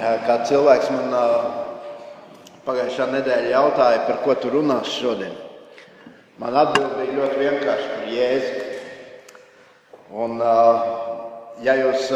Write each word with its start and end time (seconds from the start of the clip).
Kā 0.00 0.38
cilvēks 0.48 0.86
man 0.94 1.12
pagājušā 2.64 3.06
nedēļa 3.12 3.50
jautāja, 3.52 3.98
par 4.06 4.20
ko 4.24 4.32
tu 4.40 4.48
runās 4.54 4.88
šodien. 4.94 5.34
Man 6.40 6.56
atbild 6.56 6.94
bija 6.96 7.16
ļoti 7.18 7.36
vienkārši 7.42 7.90
par 7.90 8.06
Jēzu. 8.08 8.62
Un, 10.24 10.40
ja 11.66 11.74
jūs 11.82 12.06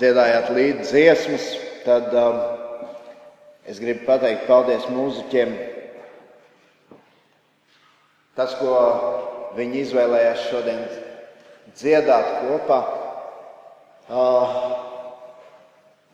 dziedājāt 0.00 0.50
līdzi 0.58 0.88
dziesmas, 0.88 1.46
tad 1.86 2.10
es 3.70 3.78
gribu 3.78 4.08
pateikt 4.10 4.48
paldies 4.50 4.90
mūziķiem. 4.90 5.54
Tas, 8.34 8.58
ko 8.58 8.74
viņi 9.54 9.84
izvēlējās 9.86 10.48
šodien 10.50 10.82
dziedāt 11.78 12.40
kopā, 12.42 12.82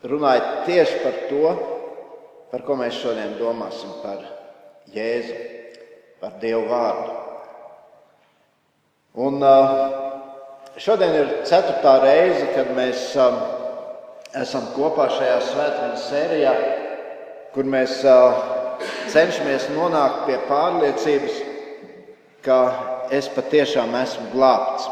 runāja 0.03 0.63
tieši 0.65 0.99
par 1.03 1.17
to, 1.29 1.55
par 2.51 2.63
ko 2.67 2.77
mēs 2.79 2.97
šodien 2.99 3.37
domāsim, 3.39 3.91
par 4.03 4.23
Jēzu, 4.91 5.35
par 6.21 6.37
Dievu 6.41 6.65
vārdu. 6.69 7.17
Un 9.21 9.43
šodien 10.79 11.15
ir 11.19 11.31
ceturtā 11.47 11.97
reize, 12.03 12.45
kad 12.55 12.71
mēs 12.75 13.11
esam 14.41 14.69
kopā 14.75 15.09
šajā 15.11 15.39
svētdienas 15.47 16.05
sērijā, 16.09 16.53
kur 17.55 17.67
mēs 17.67 17.99
cenšamies 19.11 19.69
nonākt 19.75 20.25
pie 20.27 20.37
pārliecības, 20.47 21.41
ka 22.41 22.59
es 23.13 23.27
patiešām 23.31 23.93
esmu 24.01 24.31
glābts. 24.33 24.87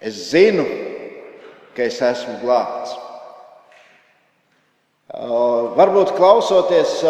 Es 0.00 0.16
zinu, 0.32 0.64
ka 1.76 1.86
es 1.86 2.00
esmu 2.02 2.40
glābts. 2.42 2.96
Varbūt 5.10 6.12
klausoties 6.14 7.00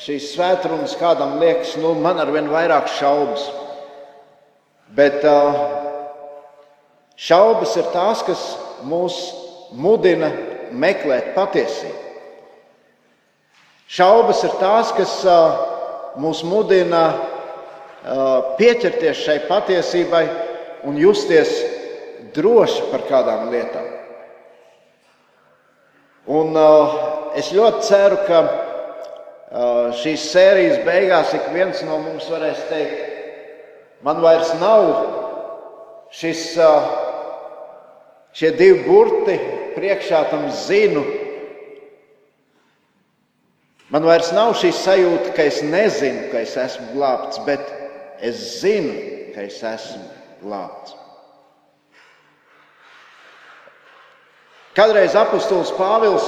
šīs 0.00 0.28
svētrunas, 0.36 0.94
kādam 1.00 1.40
liekas, 1.42 1.74
nu, 1.82 1.96
man 1.98 2.20
ar 2.22 2.30
vien 2.30 2.46
vairāk 2.50 2.86
šaubas. 2.94 3.48
Bet 4.94 5.18
šaubas 7.18 7.74
ir 7.78 7.90
tās, 7.90 8.22
kas 8.26 8.44
mūs 8.86 9.18
mudina 9.74 10.30
meklēt 10.70 11.34
patiesību. 11.34 11.98
Šaubas 13.90 14.44
ir 14.46 14.54
tās, 14.62 14.94
kas 14.94 15.16
mūs 16.22 16.44
mudina 16.46 17.02
pieķerties 18.58 19.24
šai 19.26 19.40
patiesībai 19.50 20.26
un 20.86 21.02
justies 21.02 21.50
droši 22.36 22.92
par 22.92 23.08
kādām 23.10 23.50
lietām. 23.50 23.99
Un, 26.30 26.54
uh, 26.54 26.92
es 27.34 27.48
ļoti 27.50 27.80
ceru, 27.88 28.18
ka 28.28 28.40
uh, 28.46 29.88
šīs 29.98 30.28
sērijas 30.30 30.84
beigās 30.86 31.32
ik 31.34 31.48
viens 31.50 31.80
no 31.82 31.96
mums 32.04 32.28
varēs 32.30 32.60
teikt, 32.68 33.00
man 34.06 34.20
vairs 34.22 34.52
nav 34.60 34.92
šis, 36.14 36.44
uh, 36.62 36.86
šie 38.36 38.52
divi 38.60 38.84
burti 38.86 39.34
priekšā 39.74 40.22
tam 40.30 40.46
zinu. 40.54 41.02
Man 43.90 44.06
vairs 44.06 44.30
nav 44.30 44.54
šī 44.60 44.70
sajūta, 44.84 45.34
ka 45.34 45.50
es 45.50 45.64
nezinu, 45.66 46.28
ka 46.30 46.44
es 46.46 46.54
esmu 46.54 46.92
glābts, 46.94 47.42
bet 47.42 47.74
es 48.22 48.38
zinu, 48.60 48.94
ka 49.34 49.48
es 49.50 49.58
esmu 49.66 50.06
glābts. 50.44 50.99
Kādreiz 54.78 55.16
apustulis 55.18 55.72
Pāvils 55.74 56.22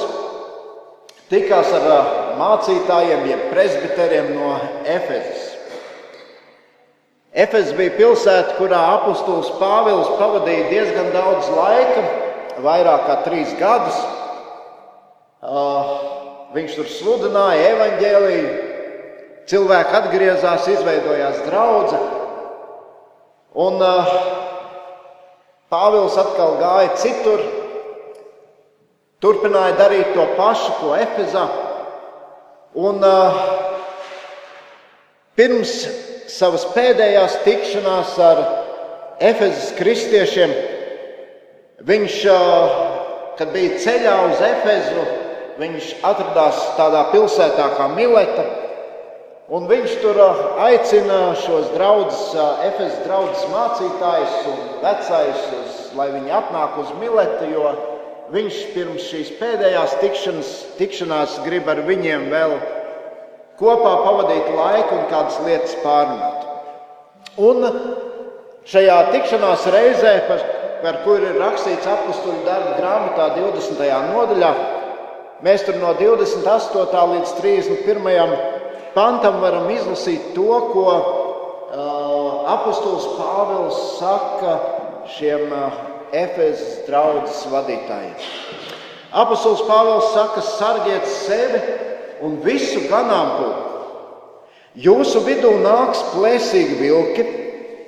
tikās 1.31 1.69
ar 1.77 2.09
mācītājiem, 2.41 3.23
jeb 3.31 3.45
presbiteriem 3.53 4.33
no 4.35 4.57
Efezes. 4.83 5.45
Efezes 7.33 7.71
bija 7.79 7.95
pilsēta, 7.97 8.57
kurā 8.59 8.81
apustulis 8.97 9.53
Pāvils 9.61 10.11
pavadīja 10.19 10.67
diezgan 10.73 11.13
daudz 11.15 11.49
laika, 11.55 12.03
vairāk 12.67 13.07
kā 13.07 13.17
trīs 13.29 13.55
gadus. 13.63 14.03
Viņš 16.53 16.77
tur 16.77 16.91
sludināja 16.99 17.71
evaņģēlīju, 17.77 18.53
cilvēki 19.49 19.99
atgriezās, 20.03 20.69
izveidojās 20.75 21.41
draudzene. 21.47 22.21
Un 23.55 23.81
Pāvils 25.73 26.19
atkal 26.21 26.59
gāja 26.61 26.93
citur, 27.01 27.41
turpināja 29.23 29.77
darīt 29.79 30.13
to 30.17 30.27
pašu, 30.37 30.73
ko 30.81 30.97
Efezā. 30.99 31.45
Un 32.83 33.05
uh, 33.05 33.43
pirms 35.39 35.75
savas 36.33 36.65
pēdējās 36.75 37.39
tikšanās 37.47 38.17
ar 38.25 38.43
Efezas 39.23 39.71
kristiešiem, 39.79 40.55
viņš, 41.87 42.17
uh, 42.33 42.81
kad 43.39 43.53
bija 43.55 43.79
ceļā 43.85 44.17
uz 44.31 44.43
Efezu, 44.49 45.07
viņš 45.61 45.93
atradās 46.09 46.65
tādā 46.79 47.05
pilsētā 47.13 47.69
kā 47.77 47.87
Mileta. 47.93 48.49
Un 49.53 49.67
viņš 49.69 49.97
tur 50.01 50.17
aicina 50.65 51.35
šos 51.37 51.69
draugus, 51.75 52.21
Efezas 52.65 53.03
draugus 53.05 53.43
mācītājus 53.53 54.37
un 54.49 54.61
vecājus, 54.81 55.49
lai 55.99 56.09
viņi 56.15 56.33
atnāk 56.41 56.79
uz 56.81 56.95
Miletu, 56.97 57.51
jo 57.53 57.75
viņš 58.33 58.61
pirms 58.73 59.09
šīs 59.11 59.35
pēdējās 59.37 59.99
tikšanas, 60.01 60.53
tikšanās 60.79 61.37
grib 61.45 61.69
ar 61.69 61.83
viņiem 61.85 62.31
vēl 62.33 62.55
kopā 63.61 63.93
pavadīt 64.07 64.49
laiku 64.57 64.97
un 64.97 65.05
kādas 65.11 65.37
lietas 65.45 65.75
pārunāt. 65.83 66.49
Un 67.41 67.67
šajā 68.69 68.97
tikšanās 69.13 69.67
reizē, 69.75 70.15
par, 70.31 70.47
par 70.83 71.01
kuru 71.05 71.29
ir 71.29 71.41
rakstīts 71.43 71.89
apakstuļu 71.89 72.41
darba 72.49 72.79
grāmatā, 72.81 73.29
20. 73.37 73.85
nodaļā, 74.09 74.51
mēs 75.45 75.69
tur 75.69 75.81
no 75.83 75.93
28. 76.01 77.07
līdz 77.15 77.37
31. 77.39 78.37
pantam 78.97 79.41
varam 79.45 79.69
izlasīt 79.73 80.33
to, 80.37 80.51
ko 80.73 80.89
uh, 80.97 82.53
apustulis 82.57 83.09
Pāvils 83.21 83.81
saka 84.01 84.59
šiem 85.17 85.49
uh, 85.53 85.92
Efezas 86.13 86.83
draugas 86.85 87.39
vadītājiem. 87.49 88.17
Apostols 89.17 89.63
Pāvils 89.65 90.11
saka, 90.13 90.43
sargiet 90.45 91.07
sevi 91.09 91.61
un 92.25 92.39
visu 92.45 92.83
ganāmpulku. 92.91 93.71
Jūsu 94.77 95.21
vidū 95.25 95.51
nāks 95.61 96.01
plēsīgi 96.15 96.79
vilki, 96.81 97.25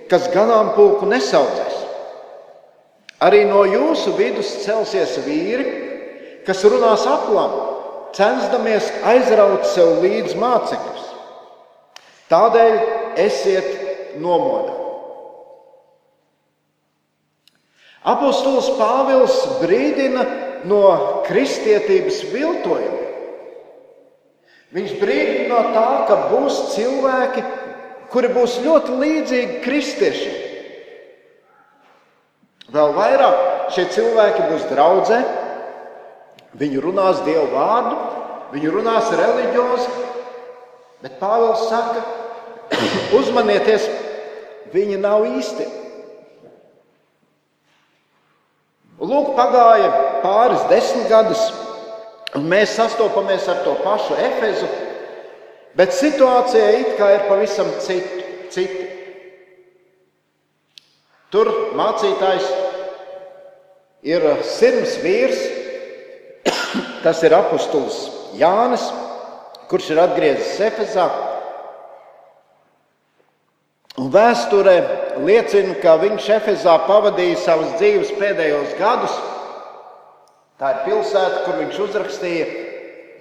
kas 0.09 0.29
ganāmpulku 0.33 1.09
nesaudzēs. 1.09 1.79
Arī 3.25 3.45
no 3.49 3.63
jūsu 3.69 4.13
vidus 4.19 4.51
celsies 4.65 5.17
vīri, 5.25 5.65
kas 6.45 6.65
runās 6.69 7.07
aplam, 7.09 7.55
censdamies 8.17 8.91
aizraut 9.09 9.65
sev 9.73 10.01
līdzi 10.05 10.37
mācekļus. 10.41 11.11
Tādēļ 12.33 12.79
esiet 13.25 14.17
nomodā. 14.21 14.74
Apostols 18.05 18.69
Pāvils 18.77 19.37
brīdina 19.63 20.25
no 20.69 20.83
kristietības 21.25 22.21
viltojuma. 22.33 23.01
Viņš 24.75 24.97
brīdina 25.01 25.47
no 25.49 25.61
tā, 25.73 25.89
ka 26.09 26.17
būs 26.33 26.59
cilvēki, 26.75 27.45
kuri 28.13 28.29
būs 28.35 28.59
ļoti 28.65 28.97
līdzīgi 29.01 29.61
kristiešiem. 29.65 30.41
Vēl 32.75 32.93
vairāk 32.97 33.71
šie 33.73 33.85
cilvēki 33.95 34.49
būs 34.51 34.67
draugi, 34.69 35.21
viņi 36.59 36.83
runās 36.83 37.23
Dievu 37.25 37.47
vārdu, 37.55 37.95
viņi 38.53 38.73
runās 38.75 39.13
reliģiozi, 39.15 40.05
bet 41.07 41.17
Pāvils 41.23 41.65
saka, 41.71 42.05
uzmanieties, 43.21 43.89
viņi 44.75 45.01
nav 45.01 45.25
īsti. 45.39 45.84
Lūk, 49.05 49.35
pagāja 49.37 49.91
pāris 50.23 50.65
desmit 50.71 51.11
gadus, 51.11 51.43
un 52.39 52.47
mēs 52.49 52.73
sastopamies 52.79 53.47
ar 53.53 53.61
to 53.67 53.75
pašu 53.85 54.17
Efezu, 54.17 54.69
bet 55.77 55.93
situācija 55.93 56.71
it 56.79 56.95
kā 56.99 57.11
ir 57.19 57.27
pavisam 57.29 57.69
cita. 57.85 58.23
Tur 61.35 61.51
mācītājs 61.75 62.45
ir 64.07 64.25
sirds 64.47 64.95
vīrs, 65.03 65.41
tas 67.05 67.23
ir 67.27 67.35
apustulis 67.35 68.05
Jānis, 68.39 68.85
kurš 69.67 69.91
ir 69.91 70.03
atgriezies 70.05 70.61
Efezā. 70.71 71.09
Un 74.03 74.09
vēsture 74.11 74.75
liecina, 75.23 75.77
ka 75.83 75.95
viņš 76.03 76.33
Efezā 76.41 76.75
pavadīja 76.89 77.39
savas 77.45 77.77
dzīves 77.79 78.11
pēdējos 78.19 78.75
gadus, 78.81 79.15
Tā 80.55 80.71
ir 80.71 80.85
pilsēta, 80.87 81.43
kur 81.45 81.57
viņš 81.59 81.79
uzrakstīja 81.89 82.45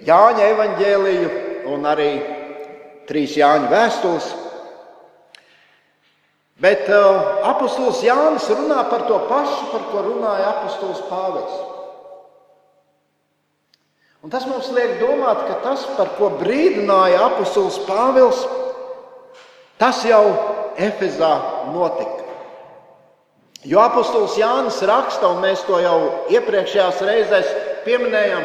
Jāņa 0.06 0.46
evanģēliju 0.52 1.30
un 1.72 1.86
arī 1.90 2.10
trīs 3.08 3.34
Jāņa 3.34 3.70
vēstules. 3.72 4.28
Bet 6.62 6.86
uh, 6.94 7.42
apustulis 7.50 8.04
Jānis 8.06 8.46
runā 8.54 8.84
par 8.86 9.08
to 9.08 9.18
pašu, 9.26 9.66
par 9.72 9.86
ko 9.90 10.04
runāja 10.06 10.52
apustulis 10.52 11.02
Pāvils. 11.08 11.56
Un 14.24 14.32
tas 14.32 14.46
mums 14.48 14.70
liek 14.72 15.00
domāt, 15.02 15.42
ka 15.48 15.58
tas, 15.66 15.82
par 15.98 16.14
ko 16.16 16.30
brīdināja 16.38 17.18
apustulis 17.26 17.80
Pāvils, 17.88 18.44
tas 19.82 20.04
jau 20.06 20.22
Efezā 20.78 21.32
notika. 21.72 22.24
Jo 23.64 23.80
apustulis 23.80 24.36
Jānis 24.36 24.82
raksta, 24.84 25.30
un 25.32 25.40
mēs 25.40 25.62
to 25.64 25.78
jau 25.80 25.96
iepriekšējās 26.34 27.00
reizēs 27.08 27.52
pieminējām, 27.86 28.44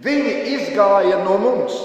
viņi 0.00 0.32
izgāja 0.54 1.18
no 1.26 1.36
mums. 1.42 1.76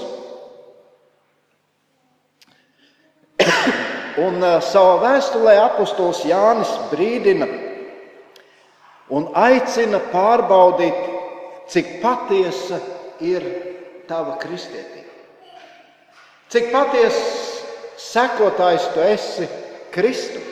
Un 4.26 4.40
uh, 4.40 4.56
savā 4.64 4.94
vēstulē 5.02 5.58
apustulis 5.66 6.22
Jānis 6.24 6.72
brīdina 6.88 7.50
un 9.12 9.28
aicina 9.36 10.00
pārbaudīt, 10.10 10.96
cik 11.70 11.98
patiesa 12.00 12.80
ir 13.20 13.44
tava 14.08 14.38
kristietība. 14.40 15.12
Cik 16.50 16.72
patiesa 16.72 17.45
sekotājs 18.00 18.90
tu 18.94 19.02
esi 19.04 19.48
Kristum. 19.94 20.44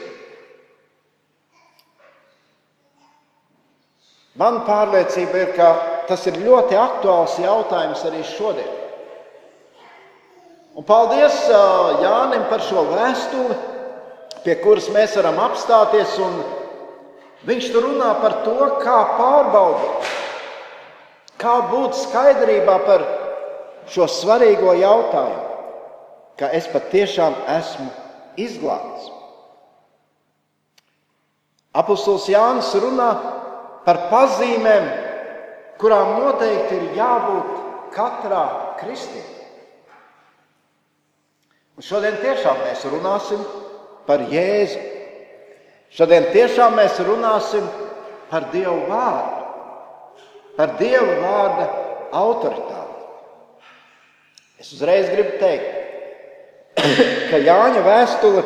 Man 4.35 4.65
pārliecība 4.67 5.45
ir, 5.45 5.53
ka 5.55 5.69
tas 6.09 6.25
ir 6.27 6.41
ļoti 6.43 6.75
aktuāls 6.79 7.37
jautājums 7.39 8.03
arī 8.09 8.25
šodien. 8.27 8.73
Un 10.75 10.83
paldies 10.83 11.37
Jānim 12.03 12.49
par 12.51 12.65
šo 12.67 12.83
vēstuli, 12.89 13.55
pie 14.43 14.57
kuras 14.59 14.89
mēs 14.91 15.15
varam 15.21 15.39
apstāties. 15.45 16.17
Viņš 17.47 17.71
tur 17.71 17.87
runā 17.87 18.11
par 18.25 18.41
to, 18.43 18.57
kā 18.83 18.97
pārbaudīt, 19.21 20.11
kā 21.39 21.55
būt 21.71 21.95
skaidrībā 22.01 22.79
par 22.89 23.05
šo 23.95 24.09
svarīgo 24.11 24.75
jautājumu, 24.81 25.44
ka 26.39 26.51
es 26.57 26.67
patiešām 26.71 27.37
esmu 27.57 27.91
izglābts. 28.41 29.11
Apostols 31.75 32.29
Jānis 32.31 32.71
runā 32.79 33.11
par 33.87 34.07
pazīmēm, 34.11 34.89
kurām 35.83 36.17
noteikti 36.23 36.79
ir 36.79 36.99
jābūt 36.99 37.63
katrā 37.95 38.45
kristietī. 38.79 39.43
Un 41.75 41.83
šodien 41.83 42.21
tiešām 42.23 42.61
mēs 42.63 42.85
runāsim 42.87 43.41
par 44.07 44.23
Jēzu. 44.31 44.83
Šodien 45.95 46.29
tiešām 46.35 46.77
mēs 46.79 46.99
runāsim 47.07 47.67
par 48.31 48.47
Dievu 48.55 48.87
vārdu, 48.91 49.43
par 50.57 50.77
Dieva 50.79 51.19
vārda 51.23 51.67
autoritāti. 52.15 53.03
Es 54.63 54.71
uzreiz 54.75 55.11
gribu 55.11 55.37
teikt, 55.43 55.84
ka 57.31 57.41
Jāņa 57.41 57.85
vēstule 57.87 58.43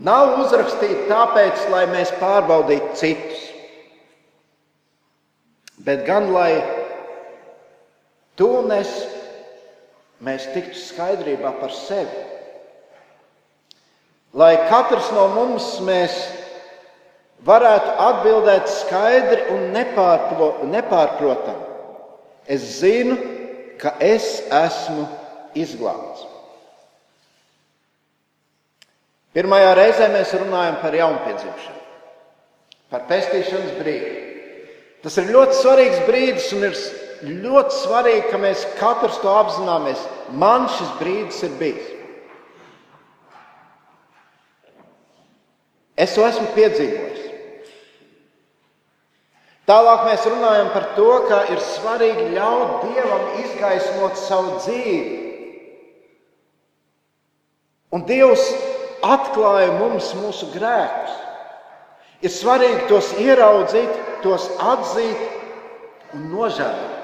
nav 0.00 0.38
uzrakstīta 0.42 1.06
tāpēc, 1.10 1.68
lai 1.72 1.86
mēs 1.92 2.12
pārbaudītu 2.20 2.98
citus 2.98 3.50
bet 5.84 6.06
gan 6.06 6.32
lai 6.32 6.62
tu 8.36 8.48
un 8.60 8.72
es 8.74 8.90
mēs 10.20 10.46
tiktu 10.54 10.76
skaidrībā 10.76 11.52
par 11.60 11.72
sevi. 11.72 12.26
Lai 14.36 14.54
katrs 14.68 15.08
no 15.16 15.26
mums 15.34 15.80
mēs 15.84 16.14
varētu 17.48 17.90
atbildēt 18.06 18.68
skaidri 18.70 19.42
un 19.54 19.72
nepārprotami. 19.72 21.64
Es 22.46 22.62
zinu, 22.78 23.16
ka 23.80 23.94
es 24.04 24.42
esmu 24.52 25.08
izglābts. 25.56 26.29
Pirmajā 29.36 29.74
reizē 29.78 30.08
mēs 30.10 30.32
runājam 30.34 30.80
par 30.82 30.94
jaunpiedzimšanu, 30.98 31.82
par 32.90 33.04
pestīšanas 33.10 33.76
brīdi. 33.78 34.16
Tas 35.04 35.16
ir 35.20 35.30
ļoti 35.30 35.54
svarīgs 35.56 36.00
brīdis, 36.08 36.48
un 36.56 36.66
ir 36.66 36.74
ļoti 37.44 37.76
svarīgi, 37.78 38.26
ka 38.32 38.40
mēs 38.42 38.66
katrs 38.80 39.20
to 39.22 39.30
apzināmies. 39.32 40.02
Man 40.34 40.66
šis 40.74 40.90
brīdis 40.98 41.44
ir 41.46 41.54
bijis. 41.60 41.96
Es 46.00 46.16
to 46.16 46.24
esmu 46.26 46.48
piedzīvojis. 46.56 47.26
Tālāk 49.70 50.06
mēs 50.08 50.26
runājam 50.26 50.70
par 50.74 50.88
to, 50.96 51.10
ka 51.28 51.44
ir 51.52 51.60
svarīgi 51.62 52.32
ļaut 52.34 52.86
Dievam 52.88 53.26
izgaismot 53.44 54.16
savu 54.18 54.56
dzīvi. 54.58 55.18
Un 57.94 58.02
Dievs 58.08 58.42
atklāja 59.04 59.72
mums 59.78 60.12
mūsu 60.18 60.50
grēkus. 60.54 61.16
Ir 62.20 62.32
svarīgi 62.34 62.88
tos 62.90 63.14
ieraudzīt, 63.20 63.92
tos 64.24 64.50
atzīt 64.60 65.20
un 66.16 66.28
nožēlot. 66.34 66.98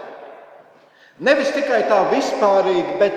Nevis 1.24 1.54
tikai 1.56 1.86
tā 1.88 2.02
vispārīgi, 2.10 2.98
bet 3.00 3.14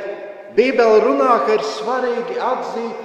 Bībele 0.55 1.01
runā, 1.03 1.33
ka 1.45 1.57
ir 1.57 1.63
svarīgi 1.67 2.39
atzīt 2.39 2.99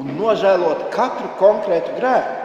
un 0.00 0.16
nožēlot 0.16 0.88
katru 0.94 1.28
konkrētu 1.38 1.92
grēku. 1.98 2.40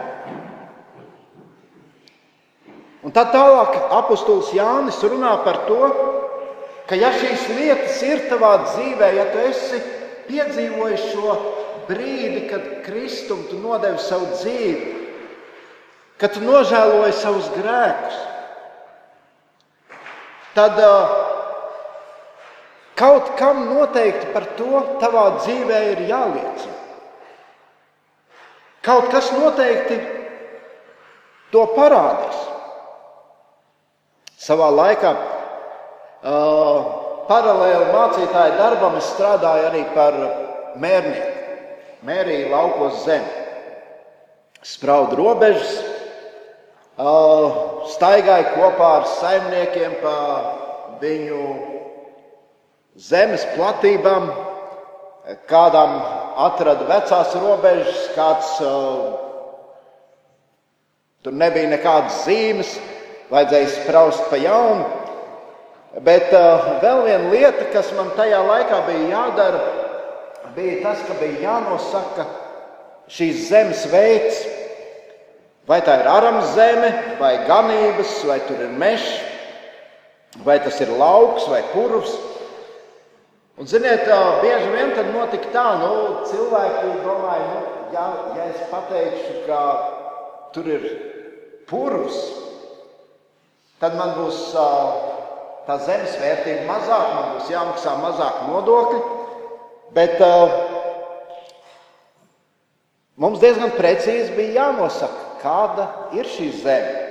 Un 3.00 3.14
tad 3.16 3.32
tālāk 3.32 3.78
apustulis 3.96 4.52
Jānis 4.52 5.00
runā 5.00 5.32
par 5.46 5.62
to, 5.64 5.88
ka 6.86 6.98
ja 7.00 7.08
šīs 7.16 7.48
lietas 7.56 8.02
ir 8.04 8.26
tavā 8.28 8.58
dzīvē, 8.66 9.08
ja 9.16 9.24
tu 9.32 9.40
esi 9.48 9.80
piedzīvojis 10.30 11.06
šo 11.10 11.34
brīdi, 11.88 12.46
kad 12.50 12.66
Kristum 12.86 13.42
tu 13.50 13.58
nodevi 13.58 13.98
savu 14.02 14.30
dzīvi, 14.36 14.96
kad 16.20 16.34
tu 16.36 16.42
nožēloji 16.44 17.16
savus 17.18 17.48
grēkus, 17.56 18.18
tad 20.54 20.78
kaut 23.00 23.32
kam 23.40 23.64
noteikti 23.72 24.30
par 24.34 24.46
to 24.58 24.84
tavā 25.02 25.26
dzīvē 25.40 25.80
ir 25.94 26.04
jāliecina. 26.10 26.78
Kaut 28.84 29.10
kas 29.12 29.28
noteikti 29.36 29.98
to 31.52 31.66
parādīs. 31.74 32.46
Savā 34.40 34.70
laikā, 34.72 35.10
uh, 36.24 36.99
paralēli 37.30 37.92
mācītāja 37.94 38.56
darbam, 38.58 38.96
es 38.98 39.06
strādāju 39.14 39.68
arī 39.70 39.84
par 39.94 40.16
mērnieku. 40.82 41.36
Mērīju 42.00 42.46
laukos 42.48 43.02
zemi, 43.04 43.28
spraudu 44.64 45.18
robežas, 45.18 45.74
staigāja 47.92 48.54
kopā 48.54 48.88
ar 49.02 49.04
saimniekiem 49.18 49.98
pa 50.00 50.14
viņu 51.02 51.42
zemes 52.96 53.44
platībām, 53.52 54.30
kādam 55.50 55.98
atrada 56.40 56.88
vecās 56.88 57.36
robežas, 57.36 58.00
kāds 58.16 58.54
tur 61.20 61.36
nebija 61.36 61.68
nekādas 61.76 62.24
zīmes, 62.24 62.72
vajadzēja 63.28 63.74
spraust 63.76 64.24
pa 64.32 64.40
jaunu. 64.40 64.88
Bet 65.98 66.30
uh, 66.30 66.76
vēl 66.78 67.00
viena 67.08 67.30
lieta, 67.32 67.64
kas 67.72 67.88
man 67.98 68.12
tajā 68.14 68.38
laikā 68.46 68.76
bija 68.86 69.08
jādara, 69.10 69.60
bija 70.54 70.76
tas, 70.84 71.02
ka 71.08 71.16
bija 71.18 71.48
jānosaka 71.48 72.26
šīs 73.10 73.48
zemes 73.48 73.82
veids. 73.90 74.44
Vai 75.66 75.80
tā 75.86 76.00
ir 76.00 76.08
arams 76.10 76.54
zeme, 76.54 76.88
vai 77.18 77.32
ganības, 77.46 78.14
vai 78.26 78.38
tur 78.46 78.62
ir 78.62 78.70
mežs, 78.78 79.10
vai 80.46 80.60
tas 80.62 80.78
ir 80.82 80.90
lauks 80.98 81.46
vai 81.50 81.60
purvs. 81.74 82.14
Un, 83.58 83.68
ziniet, 83.68 84.06
bieži 84.40 84.70
vien 84.72 84.94
tad 84.96 85.10
notika 85.12 85.50
tā, 85.52 85.64
nu, 85.82 85.92
cilvēki 86.30 86.94
domāja, 87.04 87.48
nu, 87.50 87.60
ja, 87.92 88.06
ja 88.38 88.46
es 88.48 88.62
pateikšu, 88.70 89.42
ka 89.44 89.60
tur 90.54 90.70
ir 90.70 90.86
purvs, 91.70 92.22
tad 93.82 93.98
man 93.98 94.14
būs 94.16 94.40
tā 95.66 95.76
zemes 95.86 96.16
vērtība 96.20 96.66
mazāk, 96.68 97.08
man 97.16 97.32
būs 97.36 97.50
jāmaksā 97.52 97.96
mazāk 98.02 98.44
nodokļi. 98.48 99.00
Bet 99.96 100.20
uh, 100.22 100.54
mums 103.20 103.42
diezgan 103.42 103.74
precīzi 103.74 104.36
bija 104.36 104.64
jānosaka, 104.64 105.26
kāda 105.42 105.88
ir 106.16 106.28
šī 106.30 106.50
zeme. 106.62 107.06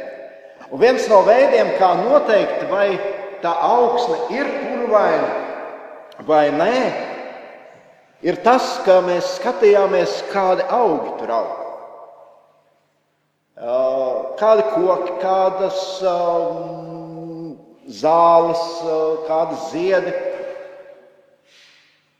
Un 0.69 0.81
viens 0.81 1.05
no 1.09 1.23
veidiem, 1.25 1.73
kā 1.79 1.95
noteikt, 2.03 2.67
vai 2.69 2.93
tā 3.43 3.51
augsne 3.65 4.19
ir 4.37 4.49
purvaina 4.63 5.29
vai 6.27 6.49
nē, 6.51 6.75
ir 8.25 8.39
tas, 8.43 8.79
ka 8.85 8.99
mēs 9.05 9.37
skatījāmies, 9.37 10.19
kādi 10.33 10.65
augi 10.75 11.15
tur 11.21 11.33
aug. 11.37 11.55
Kādi 14.39 14.63
koki, 14.71 15.15
kādas 15.19 15.79
um, 16.07 16.98
zāles, 17.89 18.61
kādi 19.27 19.57
ziedi. 19.69 20.13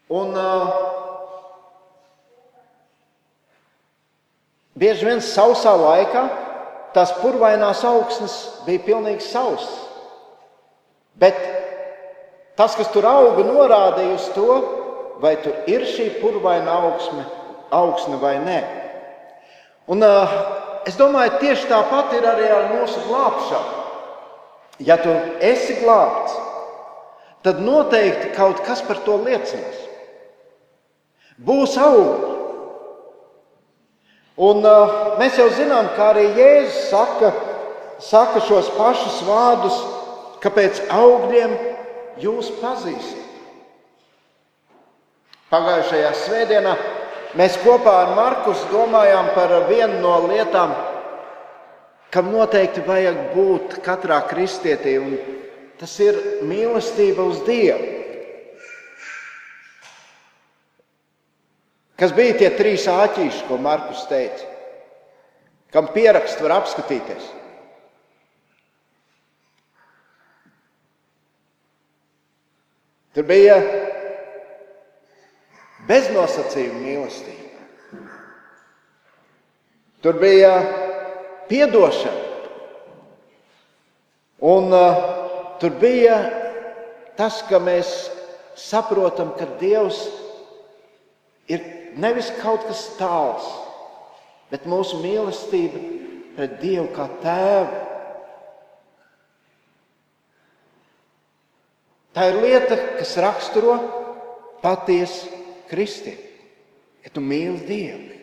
Un, 0.10 0.34
uh, 0.34 0.72
bieži 4.74 5.06
vien 5.06 5.22
sausā 5.22 5.76
laikā 5.78 6.24
tās 6.96 7.14
purvainās 7.22 7.84
augsnes 7.86 8.36
bija 8.66 8.82
pilnīgi 8.88 9.28
sausas. 9.28 9.76
Bet 11.20 11.38
tas, 12.58 12.74
kas 12.74 12.90
tur 12.94 13.06
auga, 13.06 13.46
norādīja 13.46 14.16
uz 14.16 14.30
to, 14.34 14.60
vai 15.22 15.36
tur 15.44 15.54
ir 15.70 15.86
šī 15.86 16.10
purvaina 16.22 16.80
augsme, 16.80 17.26
augsne 17.76 18.18
vai 18.22 18.38
nē. 18.42 18.60
Un, 19.90 20.02
uh, 20.06 20.34
es 20.90 20.98
domāju, 20.98 21.38
tieši 21.44 21.70
tāpat 21.70 22.16
ir 22.18 22.26
arī 22.30 22.50
ar 22.56 22.72
mūsu 22.74 23.04
glābšanu. 23.06 23.79
Ja 24.80 24.96
tu 25.02 25.12
esi 25.44 25.76
glābts, 25.82 26.36
tad 27.44 27.60
noteikti 27.64 28.32
kaut 28.36 28.62
kas 28.64 28.82
par 28.88 29.02
to 29.04 29.18
liecinās. 29.26 29.86
Būs 31.40 31.76
augļi. 31.80 32.36
Un, 34.40 34.64
uh, 34.64 34.94
mēs 35.20 35.36
jau 35.36 35.50
zinām, 35.52 35.90
kā 35.98 36.14
arī 36.14 36.30
Jēzus 36.38 36.86
saka, 36.94 37.34
saka 38.00 38.40
šos 38.48 38.70
pašus 38.78 39.18
vārdus, 39.28 39.80
kāpēc 40.44 40.80
augļiem 40.96 41.58
jūs 42.24 42.54
pazīsiet. 42.62 43.26
Pagājušajā 45.50 46.14
svētdienā 46.24 46.76
mēs 47.40 47.58
kopā 47.64 47.96
ar 48.06 48.16
Markus 48.16 48.62
domājām 48.72 49.32
par 49.36 49.56
vienu 49.68 50.00
no 50.04 50.16
lietām, 50.30 50.72
kam 52.14 52.32
noteikti 52.34 52.84
vajag 52.86 53.20
būt 53.36 53.80
katrā 53.86 54.20
kristietī, 54.30 54.98
un 55.02 55.16
tas 55.80 55.94
ir 56.04 56.18
mīlestība 56.46 57.26
uz 57.30 57.42
Dievu. 57.48 57.96
Kas 62.00 62.14
bija 62.16 62.38
tie 62.40 62.48
trīs 62.56 62.86
āķīši, 62.88 63.44
ko 63.50 63.58
Markus 63.60 64.06
teica? 64.08 64.48
Kam 65.74 65.90
pierakst 65.94 66.40
var 66.42 66.56
apskatīties? 66.62 67.26
Tur 73.14 73.28
bija 73.28 73.58
beznosacījuma 75.90 76.80
mīlestība. 76.86 78.00
Tur 80.00 80.22
bija 80.22 80.54
atdošana. 81.58 82.28
Un 84.40 84.72
uh, 84.72 85.00
tur 85.60 85.74
bija 85.82 86.16
tas, 87.18 87.42
ka 87.50 87.60
mēs 87.60 87.90
saprotam, 88.56 89.34
ka 89.36 89.48
Dievs 89.60 90.06
ir 91.52 91.66
nevis 92.00 92.30
kaut 92.40 92.64
kas 92.70 92.86
tāls, 93.00 93.48
bet 94.52 94.70
mūsu 94.70 95.02
mīlestība 95.04 95.82
pret 96.38 96.56
Dievu 96.62 96.88
kā 96.96 97.10
tēvu. 97.24 97.86
Tā 102.16 102.30
ir 102.32 102.40
lieta, 102.44 102.78
kas 103.00 103.18
raksturo 103.22 103.76
patiesu 104.64 105.28
kristieti, 105.70 106.32
ka 107.04 107.12
tu 107.14 107.24
mīli 107.24 107.60
Dievu. 107.68 108.19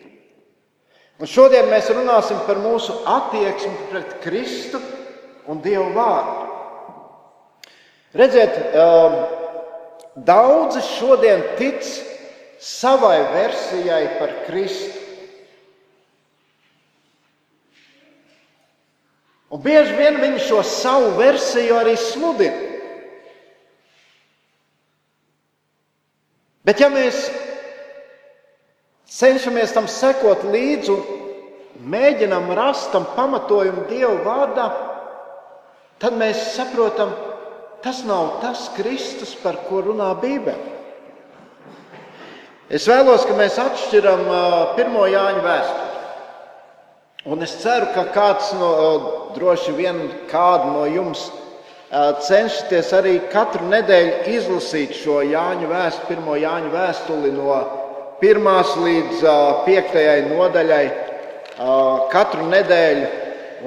Un 1.17 1.29
šodien 1.29 1.65
mēs 1.71 1.89
runāsim 1.89 2.37
par 2.45 2.59
mūsu 2.61 2.93
attieksmi 3.09 3.87
pret 3.89 4.11
Kristu 4.21 4.81
un 5.49 5.63
Dievu 5.63 5.89
vārdu. 5.95 6.45
Redziet, 8.17 8.53
um, 8.77 9.17
daudzi 10.27 10.83
šodien 10.85 11.41
tic 11.57 11.81
savai 12.61 13.17
versijai 13.33 14.03
par 14.19 14.33
Kristu. 14.45 15.03
Un 19.47 19.61
bieži 19.63 19.95
vien 19.95 20.17
viņi 20.21 20.41
šo 20.43 20.61
savu 20.65 21.13
versiju 21.17 21.77
arī 21.79 21.95
sludina. 21.97 22.65
Bet, 26.67 26.81
ja 26.83 26.89
mēs 26.91 27.29
cenšamies 29.11 29.73
tam 29.75 29.87
sekot 29.87 30.43
līdzi 30.51 30.91
un 30.93 31.03
mēģinam 31.91 32.51
rast 32.57 32.91
tam 32.91 33.05
pamatojumu 33.15 33.85
Dieva 33.89 34.17
vārdā, 34.25 34.67
tad 36.01 36.17
mēs 36.19 36.53
saprotam, 36.55 37.13
tas 37.83 38.03
nav 38.07 38.39
tas 38.41 38.67
Kristus, 38.75 39.35
par 39.39 39.61
ko 39.67 39.83
runā 39.85 40.11
Bībele. 40.21 40.75
Es 42.67 42.83
vēlos, 42.89 43.23
ka 43.23 43.35
mēs 43.39 43.55
atšķiram 43.63 44.25
pirmo 44.75 45.05
Jāņa 45.07 45.43
vēsturi. 45.45 45.85
Un 47.31 47.43
es 47.43 47.53
ceru, 47.61 47.87
ka 47.95 48.05
kāds 48.15 48.53
no, 48.59 48.71
droši 49.35 49.71
vien 49.75 50.01
kādu 50.31 50.73
no 50.73 50.83
jums 50.87 51.29
cenšaties 52.27 52.91
arī 52.95 53.13
katru 53.31 53.67
nedēļu 53.71 54.35
izlasīt 54.35 54.95
šo 54.99 55.21
Jāņa 55.23 55.69
vēstuli, 55.71 56.07
pirmo 56.09 56.35
Jāņa 56.39 56.71
vēstuli 56.73 57.31
no 57.35 57.55
1 58.23 58.81
līdz 58.81 59.23
5 59.67 60.27
nodaļai 60.31 60.85
katru 62.13 62.47
nedēļu. 62.49 63.07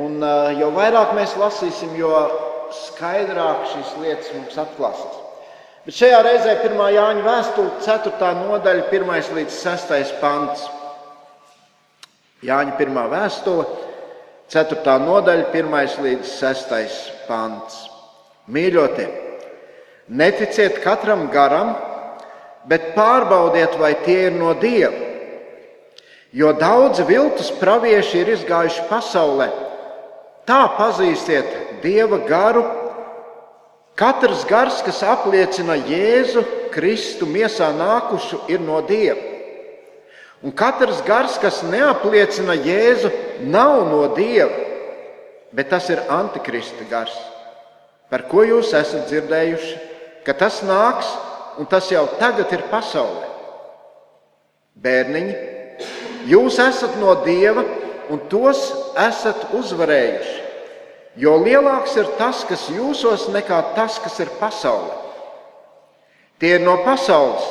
Un 0.00 0.22
jo 0.58 0.70
vairāk 0.74 1.14
mēs 1.18 1.34
lasīsim, 1.38 1.96
jo 1.98 2.14
skaidrāk 2.74 3.66
šīs 3.72 3.94
lietas 4.02 4.30
mums 4.34 4.58
atklāsies. 4.62 5.16
Bet 5.86 5.96
šajā 5.96 6.20
reizē 6.22 6.56
1. 6.60 6.82
Jāņa 6.94 7.24
vēstule, 7.24 7.70
4. 7.82 8.32
nodaļa, 8.44 8.84
1 8.92 9.32
līdz 9.38 9.60
6. 9.62 10.12
pants. 10.20 10.66
Jāņa 12.46 12.76
1. 12.78 13.00
vēstule, 13.14 13.66
4. 14.52 14.98
nodaļa, 15.06 15.48
1 15.54 16.04
līdz 16.06 16.34
6. 16.36 16.98
pants. 17.26 17.84
Mīļotie, 18.50 19.06
neticiet 20.10 20.80
katram 20.82 21.28
garam, 21.30 21.74
bet 22.70 22.92
pārbaudiet, 22.94 23.74
vai 23.80 23.96
tie 24.04 24.28
ir 24.28 24.36
no 24.38 24.54
Dieva. 24.54 25.08
Jo 26.30 26.52
daudzi 26.54 27.02
viltus 27.08 27.50
pravieši 27.58 28.20
ir 28.22 28.28
izgājuši 28.36 28.86
pasaulē. 28.86 29.48
Tā 30.46 30.62
pazīstiet 30.78 31.82
Dieva 31.82 32.20
garu. 32.28 32.62
Katrs 33.98 34.44
gars, 34.48 34.78
kas 34.86 35.02
apliecina 35.02 35.74
Jēzu 35.74 36.44
Kristu 36.70 37.26
miesā 37.26 37.72
nākušu, 37.74 38.44
ir 38.48 38.62
no 38.62 38.78
Dieva. 38.86 39.18
Un 40.40 40.54
katrs 40.56 41.02
gars, 41.04 41.34
kas 41.42 41.60
neapliecina 41.66 42.54
Jēzu, 42.56 43.10
nav 43.50 43.82
no 43.90 44.06
Dieva, 44.14 44.54
bet 45.52 45.68
tas 45.68 45.90
ir 45.92 46.00
antikrista 46.08 46.86
gars, 46.88 47.12
par 48.08 48.24
ko 48.30 48.46
jūs 48.46 48.70
esat 48.78 49.10
dzirdējuši, 49.10 49.74
ka 50.24 50.32
tas 50.38 50.62
nāks 50.64 51.10
un 51.60 51.68
tas 51.68 51.90
jau 51.92 52.06
tagad 52.16 52.48
ir 52.56 52.64
pasaulē. 52.72 53.28
Bērniņi, 54.80 55.34
jūs 56.30 56.56
esat 56.62 56.96
no 57.02 57.18
Dieva 57.26 57.66
un 58.10 58.22
tos 58.32 58.62
esat 58.96 59.50
uzvarējuši. 59.58 60.38
Jo 61.20 61.34
lielāks 61.42 61.98
ir 62.00 62.08
tas, 62.16 62.46
kas 62.48 62.68
jūsos, 62.72 63.26
nekā 63.34 63.58
tas, 63.76 63.98
kas 64.00 64.16
ir 64.24 64.30
pasaulē. 64.40 64.96
Tie 66.40 66.54
ir 66.56 66.64
no 66.64 66.78
pasaules, 66.86 67.44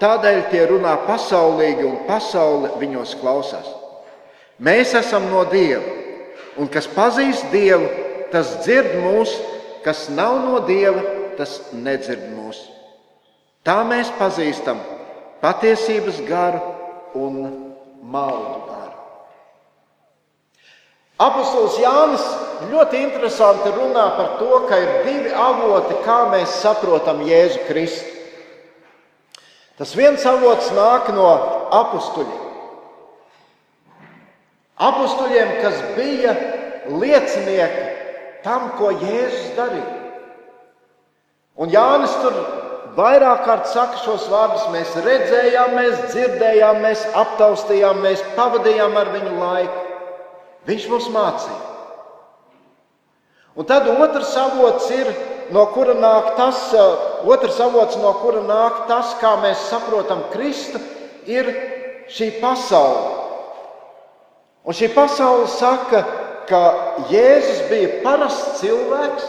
tādēļ 0.00 0.40
tie 0.48 0.64
runā 0.70 0.94
pasaulīgi 1.04 1.84
un 1.84 1.98
pasaule 2.08 2.72
viņos 2.80 3.18
klausās. 3.20 3.68
Mēs 4.56 4.94
esam 4.96 5.28
no 5.28 5.44
Dieva, 5.50 5.84
un 6.56 6.70
kas 6.72 6.88
pazīst 6.88 7.50
Dievu, 7.52 7.90
tas 8.32 8.56
dzird 8.64 8.96
mūs, 9.02 9.36
kas 9.84 10.08
nav 10.08 10.40
no 10.46 10.64
Dieva, 10.64 11.02
tas 11.36 11.58
nedzird 11.76 12.30
mūs. 12.32 12.69
Tā 13.66 13.80
mēs 13.84 14.08
pazīstam 14.16 14.78
patiesības 15.42 16.20
garu 16.28 16.60
un 17.20 17.40
maldu 18.00 18.60
garu. 18.64 18.96
Apostols 21.20 21.76
Jānis 21.82 22.24
ļoti 22.70 23.02
interesanti 23.04 23.72
runā 23.74 24.06
par 24.16 24.38
to, 24.38 24.62
ka 24.68 24.78
ir 24.80 24.94
divi 25.04 25.32
avoti, 25.36 25.98
kā 26.06 26.22
mēs 26.32 26.54
saprotam 26.62 27.20
Jēzu 27.28 27.66
Kristu. 27.66 28.16
Tas 29.76 29.92
viens 29.96 30.24
avots 30.28 30.70
nāk 30.76 31.08
no 31.16 31.28
apstuļiem. 31.76 32.48
Apstuļiem, 34.80 35.52
kas 35.60 35.82
bija 35.96 36.34
liecinieki 36.88 37.84
tam, 38.44 38.70
ko 38.80 38.92
Jēzus 38.96 39.52
darīja. 39.56 39.98
Un 41.60 41.72
Jānis 41.72 42.16
tur 42.22 42.36
vairāk 42.96 43.44
kārt 43.46 43.70
saka 43.70 44.00
šos 44.04 44.28
vārdus. 44.32 44.68
Mēs 44.74 44.94
redzējām, 45.04 45.74
mēs 45.78 46.04
dzirdējām, 46.12 46.80
mēs 46.84 47.06
aptaustījām, 47.18 48.02
mēs 48.04 48.22
pavadījām 48.36 48.96
ar 49.00 49.12
viņu 49.14 49.34
laiku. 49.40 49.82
Viņš 50.68 50.86
mums 50.92 51.08
mācīja. 51.14 51.60
Un 53.58 53.66
tad 53.66 53.88
otrs 53.90 54.30
avots 54.38 54.90
ir, 54.94 55.08
no 55.52 55.64
kura 55.74 55.96
nāk 55.98 56.34
tas, 56.38 56.60
otrs 57.26 57.58
avots, 57.60 57.98
no 57.98 58.12
kura 58.22 58.44
nāk 58.46 58.84
tas, 58.88 59.16
kā 59.20 59.34
mēs 59.42 59.66
saprotam 59.72 60.22
Kristu, 60.30 60.78
ir 61.26 61.50
šī 62.10 62.30
pasaule. 62.40 63.16
Un 64.64 64.76
šī 64.76 64.90
pasaule 64.94 65.48
saka, 65.50 66.04
ka 66.50 66.62
Jēzus 67.10 67.66
bija 67.70 68.00
parasts 68.04 68.60
cilvēks, 68.60 69.28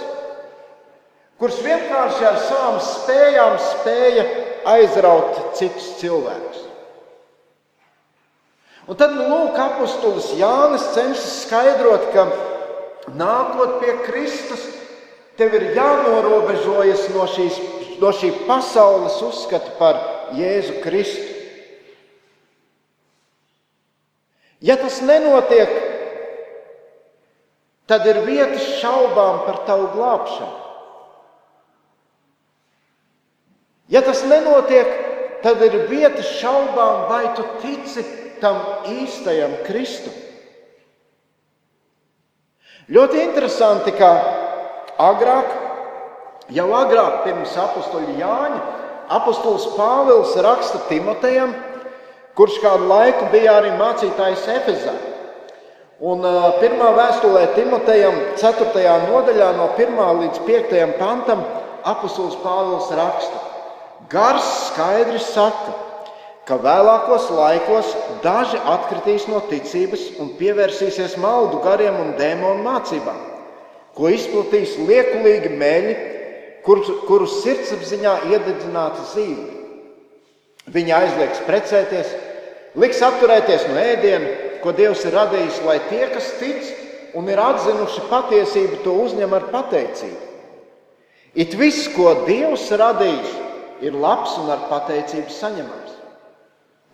kurš 1.42 1.64
vienkārši 1.66 2.26
ar 2.30 2.36
savām 2.38 2.76
spējām 2.86 3.56
spēja 3.66 4.26
aizraut 4.70 5.40
citus 5.58 5.88
cilvēkus. 5.98 6.60
Un 8.86 9.00
tad, 9.00 9.16
nu, 9.18 9.26
lūk, 9.26 9.58
apustulis 9.58 10.28
Jānis 10.38 10.86
cenšas 10.94 11.42
skaidrot, 11.48 12.06
ka 12.14 12.28
nākot 13.18 13.80
pie 13.82 13.98
Kristus, 14.06 14.68
tev 15.40 15.58
ir 15.58 15.72
jānorobežojas 15.80 17.10
no, 17.16 17.26
šīs, 17.34 17.58
no 17.98 18.14
šī 18.14 18.34
pasaules 18.46 19.18
uzskata 19.26 19.74
par 19.82 20.02
Jēzu 20.38 20.78
Kristu. 20.86 21.40
Ja 24.62 24.78
tas 24.78 25.02
nenotiek, 25.02 25.72
tad 27.90 28.06
ir 28.06 28.22
vietas 28.28 28.76
šaubām 28.78 29.48
par 29.48 29.64
tavu 29.66 29.90
glābšanu. 29.96 30.61
Ja 33.92 34.00
tas 34.06 34.24
nenotiek, 34.24 34.88
tad 35.44 35.60
ir 35.66 35.82
vietas 35.90 36.30
šaubām, 36.40 37.08
vai 37.10 37.26
tu 37.36 37.44
tici 37.60 38.06
tam 38.40 38.62
īstajam 38.88 39.58
Kristum. 39.66 40.14
Ļoti 42.92 43.20
interesanti, 43.24 43.92
ka 43.96 44.12
agrāk, 45.00 45.52
jau 46.56 46.70
agrāk 46.76 47.22
pirms 47.26 47.54
apakstuļa 47.60 48.16
Jāņa, 48.20 48.62
apustulis 49.18 49.68
Pāvils 49.76 50.34
raksta 50.44 50.82
Timotejam, 50.88 51.54
kurš 52.36 52.58
kādu 52.64 52.88
laiku 52.90 53.28
bija 53.32 53.60
arī 53.60 53.76
mācītājs 53.80 54.48
Efezā. 54.56 54.96
Un 56.02 56.24
pirmā 56.64 56.90
vēstulē 56.98 57.46
Timotejam, 57.60 58.16
4. 58.40 58.98
nodaļā, 59.12 59.52
no 59.60 59.70
1 59.76 60.02
līdz 60.24 60.44
5 60.48 60.98
pantam, 60.98 61.44
apustulis 61.84 62.40
Pāvils 62.42 62.90
raksta: 62.98 63.41
Gars 64.12 64.48
skaidri 64.68 65.22
saka, 65.24 65.74
ka 66.48 66.58
vēlākos 66.60 67.30
laikos 67.32 67.94
daži 68.24 68.60
atkritīs 68.68 69.28
no 69.32 69.40
ticības 69.48 70.04
un 70.20 70.34
pievērsīsies 70.40 71.16
maldu 71.22 71.62
gariem 71.64 71.96
un 72.02 72.14
dēmonu 72.20 72.66
mācībām, 72.66 73.22
ko 73.96 74.12
izplatīs 74.12 74.76
liekulīgi 74.80 75.54
meļi, 75.56 75.96
kurus, 76.66 76.92
kurus 77.08 77.40
sirdsapziņā 77.46 78.18
iededzināta 78.34 79.08
zīme. 79.14 79.50
Viņi 80.72 80.94
aizliegs 80.94 81.42
precēties, 81.48 82.12
liks 82.78 83.02
atturēties 83.06 83.70
no 83.72 83.80
ēdiena 83.82 84.50
ko 84.62 84.74
Dievs 84.78 85.04
ir 85.08 85.16
radījis, 85.18 85.62
lai 85.66 85.80
tie, 85.90 86.06
kas 86.14 86.30
tic 86.40 87.18
un 87.18 87.30
ir 87.30 87.42
atzinuši 87.42 88.06
patiesību, 88.10 88.82
to 88.86 88.94
uzņem 89.06 89.34
ar 89.36 89.48
pateicību. 89.54 90.30
It 91.42 91.56
viss, 91.58 91.90
ko 91.96 92.14
Dievs 92.28 92.68
radījis, 92.78 93.34
ir 93.82 93.98
labs 93.98 94.38
un 94.42 94.52
ar 94.54 94.68
pateicību 94.70 95.34
saņemams. 95.34 95.98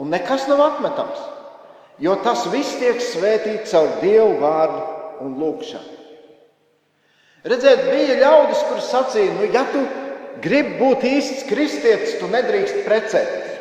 Un 0.02 0.12
nekas 0.14 0.46
nav 0.50 0.62
atmetams, 0.66 1.22
jo 2.04 2.16
tas 2.26 2.46
viss 2.54 2.78
tiek 2.80 3.02
svētīts 3.02 3.74
caur 3.74 3.98
Dievu 4.02 4.38
vārdu 4.42 4.84
un 5.26 5.38
lūgšanu. 5.42 5.96
Redziet, 7.48 7.86
bija 7.88 8.18
ļaudis, 8.20 8.64
kuriem 8.68 8.84
sacīja, 8.84 9.34
nu, 9.38 9.50
ja 9.54 9.64
tu 9.72 9.82
gribi 10.44 10.78
būt 10.82 11.06
īsts 11.08 11.46
kristietis, 11.48 12.18
tu 12.20 12.30
nedrīkst 12.30 12.82
precēties. 12.86 13.54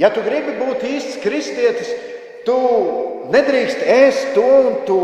Ja 0.00 0.10
tu 0.12 0.22
gribi 0.24 0.56
būt 0.58 0.84
īsts 0.88 1.20
kristietis, 1.22 1.92
Tu 2.44 2.56
nedrīkst 3.30 3.82
ēst 3.84 4.32
to 4.36 4.46
un 4.46 4.78
to. 4.88 5.00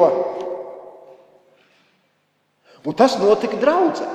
Un 2.87 2.97
tas 2.97 3.17
notika 3.21 3.59
draudzē. 3.61 4.07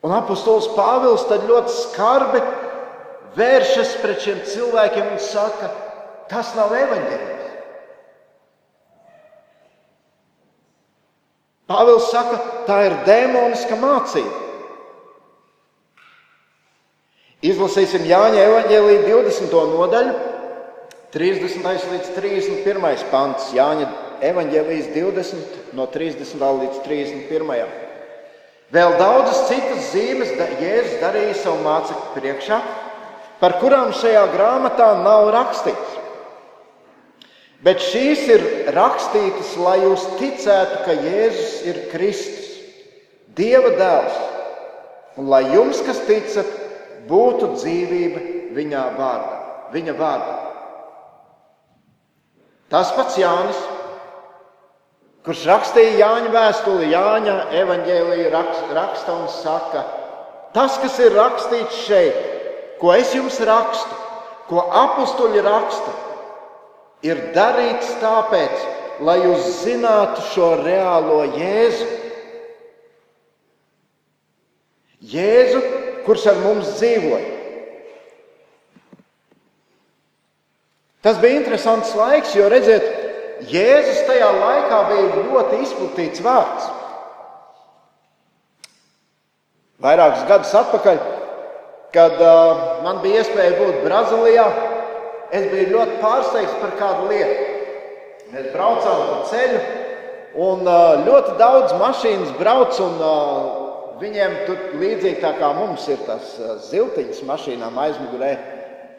Un 0.00 0.14
apustulis 0.16 0.70
Pāvils 0.72 1.26
tad 1.28 1.44
ļoti 1.48 1.74
skarbi 1.76 2.40
vēršas 3.36 3.98
pret 4.00 4.24
šiem 4.24 4.40
cilvēkiem 4.48 5.12
un 5.12 5.20
saka, 5.22 5.68
tas 6.30 6.54
nav 6.56 6.72
evaņģēlijs. 6.76 7.36
Pāvils 11.70 12.08
saka, 12.10 12.38
tā 12.66 12.78
ir 12.88 12.96
demoniska 13.06 13.76
mācība. 13.78 14.48
Izlasīsim 17.46 18.02
Jāņa 18.08 18.40
evanģēlīja 18.48 19.04
20. 19.06 19.54
nodaļu, 19.70 20.16
30. 21.14 21.70
līdz 21.92 22.10
31. 22.16 23.06
pants. 23.12 23.52
Jāņa 23.56 23.86
evanģēlijas 24.28 24.90
20, 24.96 25.62
no 25.78 25.86
30. 25.90 26.50
līdz 26.64 26.82
31. 26.84 27.89
Vēl 28.70 28.94
daudzas 29.00 29.48
citas 29.48 29.88
zīmes 29.90 30.30
Jēzus 30.60 31.00
darīja 31.00 31.34
savu 31.40 31.64
mācekļu 31.64 32.12
priekšā, 32.14 32.58
par 33.40 33.56
kurām 33.58 33.90
šajā 33.96 34.22
grāmatā 34.30 34.92
nav 35.02 35.30
rakstīts. 35.34 35.96
Bet 37.66 37.82
šīs 37.82 38.22
ir 38.30 38.44
rakstītas, 38.76 39.56
lai 39.60 39.80
jūs 39.82 40.06
ticētu, 40.20 40.78
ka 40.86 40.94
Jēzus 40.96 41.56
ir 41.68 41.82
Kristus, 41.90 42.46
Dieva 43.36 43.70
dēls, 43.78 44.16
un 45.20 45.28
lai 45.32 45.42
jums, 45.52 45.80
kas 45.86 46.00
ticat, 46.06 46.48
būtu 47.10 47.52
dzīvība 47.56 48.22
viņā 48.56 48.84
vārdā, 48.96 49.36
viņa 49.74 49.94
vārdā. 49.98 50.38
Tas 52.70 52.90
pats 52.94 53.18
Jānis, 53.18 53.60
kurš 55.26 55.44
rakstīja 55.48 55.98
Jāņa 56.00 56.32
vēstuli, 56.34 56.90
Jāņa 56.94 57.36
evanģēlīja 57.60 58.30
raksta 58.32 59.16
un 59.16 59.26
saka, 59.32 59.84
tas, 60.56 60.78
kas 60.82 60.98
ir 61.04 61.16
rakstīts 61.16 61.82
šeit, 61.86 62.20
ko 62.80 62.94
es 62.96 63.12
jums 63.14 63.40
rakstu, 63.44 63.98
ko 64.48 64.64
apstuļi 64.82 65.42
raksta, 65.46 65.96
ir 67.06 67.20
darīts 67.36 67.92
tāpēc, 68.00 68.64
lai 69.04 69.18
jūs 69.22 69.50
zinātu 69.62 70.24
šo 70.32 70.54
reālo 70.60 71.22
Jēzu. 71.36 71.88
Jēzu, 75.10 75.60
kurš 76.04 76.26
ar 76.32 76.40
mums 76.42 76.74
dzīvoja. 76.76 77.36
Tas 81.00 81.16
bija 81.22 81.38
interesants 81.40 81.94
laiks, 81.96 82.34
jo 82.36 82.50
redziet, 82.52 82.84
Jēzus 83.48 84.02
tajā 84.08 84.28
laikā 84.36 84.80
bija 84.90 85.24
ļoti 85.30 85.60
izplatīts 85.64 86.22
vārds. 86.24 86.66
Vairākus 89.80 90.26
gadus 90.28 90.52
atpakaļ, 90.60 90.98
kad 91.94 92.20
uh, 92.20 92.66
man 92.84 93.00
bija 93.04 93.22
iespēja 93.22 93.56
būt 93.56 93.80
Brazīlijā, 93.86 94.44
es 95.32 95.46
biju 95.54 95.70
ļoti 95.72 95.96
pārsteigts 96.02 96.58
par 96.60 96.76
kādu 96.76 97.08
lietu. 97.08 97.48
Mēs 98.34 98.52
braucām 98.52 99.00
pa 99.08 99.16
ceļu, 99.32 99.64
un 100.50 100.68
uh, 100.68 101.00
ļoti 101.08 101.38
daudz 101.40 101.72
mašīnas 101.80 102.36
brauc 102.38 102.76
un 102.84 103.00
uh, 103.00 103.60
Viņiem 104.00 104.34
tur 104.46 104.60
līdzīgi 104.80 105.20
tā 105.20 105.34
kā 105.36 105.50
mums 105.52 105.84
ir 105.92 105.98
tas 106.06 106.32
ziltiņas 106.70 107.20
mašīnām 107.28 107.76
aizmugurē 107.82 108.30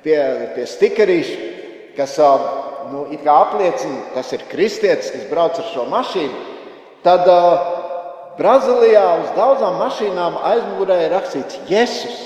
pie, 0.03 0.17
pie 0.53 0.65
stikerīša, 0.69 1.37
kas 1.97 2.13
nu, 2.91 3.05
apliecina, 3.33 4.01
kas 4.15 4.31
ir 4.35 4.45
kristietis, 4.51 5.11
kas 5.13 5.29
brauc 5.31 5.59
ar 5.59 5.67
šo 5.73 5.87
mašīnu. 5.91 6.41
Tad 7.05 7.25
uh, 7.29 7.69
Brazīlijā 8.37 9.05
uz 9.23 9.31
daudzām 9.37 9.79
mašīnām 9.81 10.37
aizmugurē 10.51 10.99
ir 11.05 11.15
rakstīts 11.15 11.59
Jēzus. 11.69 12.19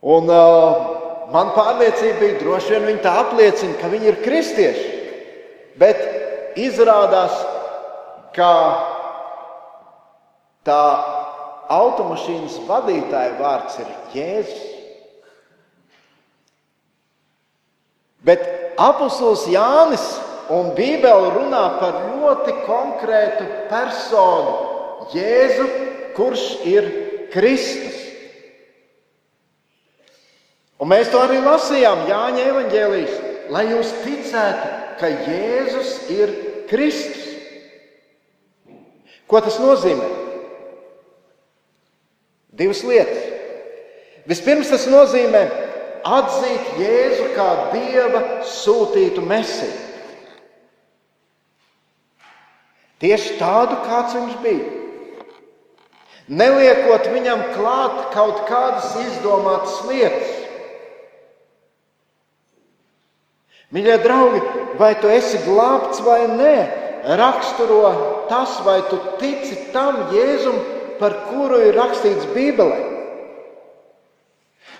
Un 0.00 0.30
uh, 0.32 0.84
man 1.32 1.54
pārliecība 1.56 2.20
bija, 2.20 2.38
droši 2.42 2.76
vien 2.76 2.88
viņi 2.92 3.04
tā 3.04 3.16
apliecina, 3.24 3.78
ka 3.80 3.90
viņi 3.92 4.12
ir 4.12 4.22
kristieši. 4.24 4.88
Bet 5.80 6.06
izrādās, 6.60 7.36
ka 8.36 8.50
Tā 10.66 10.80
automašīnas 11.72 12.58
vadītāja 12.68 13.36
vārds 13.38 13.78
ir 13.80 13.92
Jēzus. 14.12 14.66
Bet 18.26 18.42
apustulis 18.80 19.46
Jānis 19.48 20.04
un 20.52 20.74
Bībele 20.76 21.30
runā 21.36 21.62
par 21.80 22.02
ļoti 22.10 22.56
konkrētu 22.66 23.46
personu, 23.70 24.56
Jēzu, 25.14 25.64
kurš 26.14 26.44
ir 26.68 26.86
Kristus. 27.32 27.96
Un 30.80 30.90
mēs 30.92 31.10
to 31.12 31.20
arī 31.20 31.40
lasījām 31.44 32.06
Jāņa 32.08 32.44
evanģēlīs, 32.52 33.16
lai 33.52 33.64
jūs 33.72 33.90
ticētu, 34.04 34.68
ka 35.00 35.10
Jēzus 35.26 35.96
ir 36.12 36.32
Kristus. 36.70 37.26
Ko 39.30 39.40
tas 39.44 39.60
nozīmē? 39.62 40.06
Divas 42.60 42.80
lietas. 42.84 43.28
Vispirms 44.28 44.70
tas 44.72 44.86
nozīmē 44.90 45.44
atzīt 46.06 46.74
Jēzu 46.80 47.30
kā 47.36 47.48
Dieva 47.74 48.20
sūtītu 48.46 49.22
mesiju. 49.24 49.88
Tieši 53.00 53.38
tādu, 53.40 53.78
kāds 53.86 54.16
viņš 54.16 54.36
bija. 54.44 54.80
Neliekot 56.30 57.08
viņam 57.10 57.40
klāt 57.56 57.96
kaut 58.14 58.44
kādas 58.46 58.92
izdomātas 59.00 59.78
lietas. 59.88 60.36
Mīļie 63.74 63.96
draugi, 64.02 64.42
vai 64.78 64.92
tu 65.00 65.10
esi 65.10 65.40
glābts 65.46 66.02
vai 66.02 66.24
nē, 66.28 66.54
raksturo 67.18 67.90
tas, 68.30 68.56
vai 68.66 68.80
tu 68.90 68.98
tici 69.22 69.56
tam 69.74 70.10
Jēzum, 70.14 70.58
par 71.00 71.14
kuru 71.30 71.62
ir 71.68 71.78
rakstīts 71.78 72.28
Bībelē. 72.34 72.80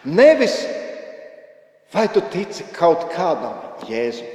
Nevis 0.04 0.58
vai 1.94 2.06
tu 2.12 2.22
tici 2.32 2.64
kaut 2.76 3.08
kādam 3.14 3.56
Jēzum, 3.88 4.28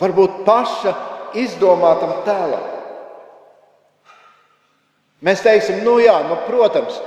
varbūt 0.00 0.42
paša 0.46 0.94
izdomātam 1.38 2.14
tēlam. 2.26 2.66
Mēs 5.24 5.42
teiksim, 5.42 5.82
nu 5.82 5.98
jā, 6.00 6.14
nu, 6.28 6.38
protams, 6.46 7.00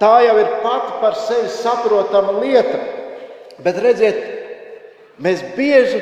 tā 0.00 0.22
jau 0.24 0.38
ir 0.40 0.54
pati 0.64 0.96
par 1.02 1.16
sevi 1.20 1.50
saprotama 1.52 2.38
lieta, 2.40 2.80
bet 3.62 3.80
redziet, 3.84 4.22
mēs 5.22 5.44
bieži 5.56 6.00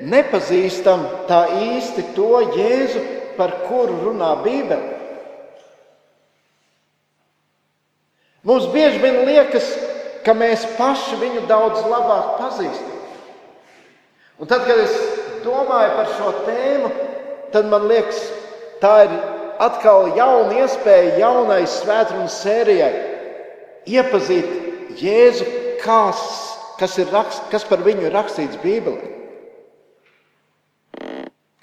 nepazīstam 0.00 1.04
tā 1.28 1.44
īsti 1.68 2.10
to 2.16 2.40
Jēzu, 2.56 3.04
par 3.36 3.52
kuru 3.68 3.98
runā 4.00 4.32
Bībele. 4.40 4.94
Mums 8.46 8.68
bieži 8.72 9.00
vien 9.02 9.24
liekas, 9.26 9.66
ka 10.26 10.34
mēs 10.34 10.64
paši 10.74 11.20
viņu 11.20 11.46
daudz 11.46 11.84
labāk 11.86 12.34
pazīstam. 12.40 12.94
Un 14.42 14.50
tad, 14.50 14.66
kad 14.66 14.82
es 14.82 14.94
domāju 15.44 15.92
par 15.96 16.10
šo 16.18 16.32
tēmu, 16.44 16.90
tad 17.54 17.70
man 17.70 17.86
liekas, 17.88 18.18
tā 18.82 18.96
ir 19.06 19.14
atkal 19.62 20.10
jauna 20.18 20.58
iespēja 20.64 21.20
jaunai 21.22 21.62
svētdienas 21.70 22.40
sērijai 22.42 22.92
iepazīt 23.86 24.96
Jēzu, 24.96 25.46
kas, 25.82 26.20
kas, 26.80 26.98
ir 26.98 27.10
rakst, 27.12 27.46
kas 27.52 27.64
par 27.68 27.84
viņu 27.84 28.08
ir 28.08 28.14
rakstīts 28.16 28.58
Bībelē. 28.62 29.12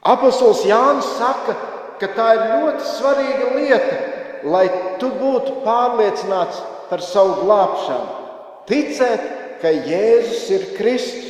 Apostols 0.03 0.65
Jānis 0.67 1.07
saka, 1.17 1.55
ka 1.99 2.09
tā 2.15 2.27
ir 2.35 2.43
ļoti 2.51 2.89
svarīga 2.89 3.51
lieta, 3.57 4.01
lai 4.43 4.65
tu 5.01 5.09
būtu 5.19 5.61
pārliecināts 5.63 6.59
par 6.89 7.01
savu 7.01 7.41
glābšanu. 7.45 8.22
Ticēt, 8.69 9.23
ka 9.61 9.71
Jēzus 9.71 10.43
ir 10.55 10.65
Kristus. 10.77 11.29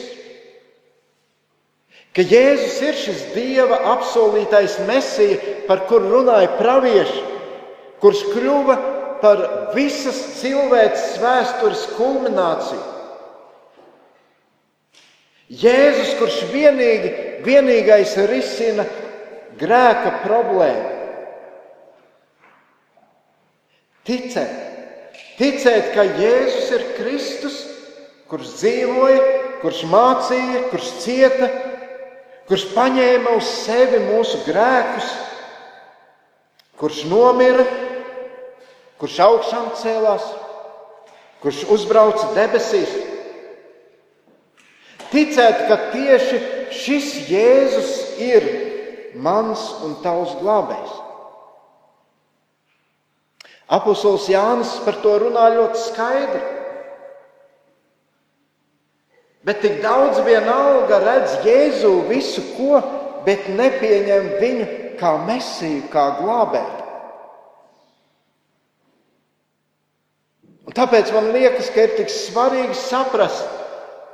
Ka 2.13 2.21
Jēzus 2.21 2.79
ir 2.85 2.97
šis 2.97 3.21
Dieva 3.33 3.79
apsolītais 3.95 4.77
mesija, 4.87 5.39
par 5.67 5.87
kuru 5.89 6.11
runāja 6.19 6.51
pravieši, 6.59 7.23
kurš 8.03 8.25
kļuva 8.35 8.75
par 9.23 9.41
visas 9.73 10.19
cilvēces 10.41 11.17
vēstures 11.23 11.87
kulmināciju. 11.97 12.89
Jēzus, 15.53 16.13
kurš 16.17 16.37
vienīgi, 16.53 17.09
vienīgais 17.45 18.15
risina 18.29 18.85
grēka 19.59 20.19
problēmu. 20.23 20.91
Ticēt, 24.03 24.62
ticēt, 25.39 25.91
ka 25.95 26.05
Jēzus 26.05 26.71
ir 26.77 26.85
Kristus, 26.97 27.59
kurš 28.31 28.55
dzīvoja, 28.59 29.21
kurš 29.61 29.83
mācīja, 29.91 30.63
kurš 30.71 30.89
cieta, 31.03 31.49
kurš 32.49 32.67
paņēma 32.73 33.37
uz 33.37 33.51
sevi 33.63 34.01
mūsu 34.07 34.41
grēkus, 34.47 35.11
kurš 36.81 37.03
nomira, 37.11 37.65
kurš 39.01 39.19
augšām 39.27 39.71
cēlās, 39.79 40.25
kurš 41.43 41.63
uzbrauca 41.75 42.33
debesīs. 42.37 42.91
Ticēt, 45.13 45.65
ka 45.69 45.77
tieši 45.93 46.41
šis 46.73 47.09
Jēzus 47.29 47.95
ir 48.23 48.47
mans 49.13 49.61
un 49.85 49.99
tavs 50.01 50.33
glābējs. 50.41 51.02
Apostols 53.73 54.27
Jānis 54.29 54.75
par 54.85 54.99
to 55.01 55.15
runā 55.23 55.47
ļoti 55.55 55.79
skaidri. 55.81 56.43
Bet 59.43 59.59
tik 59.63 59.81
daudz 59.83 60.21
vienalga 60.23 61.01
redz 61.03 61.39
Jēzu 61.43 61.95
visu 62.07 62.43
ko, 62.53 62.79
bet 63.25 63.49
nepieņem 63.51 64.29
viņu 64.39 64.67
kā 64.99 65.17
mesiju, 65.27 65.83
kā 65.91 66.05
glābēju. 66.21 66.79
Un 70.63 70.75
tāpēc 70.77 71.11
man 71.11 71.33
liekas, 71.35 71.67
ka 71.73 71.83
ir 71.83 71.97
tik 71.97 72.11
svarīgi 72.13 72.77
saprast, 72.79 73.49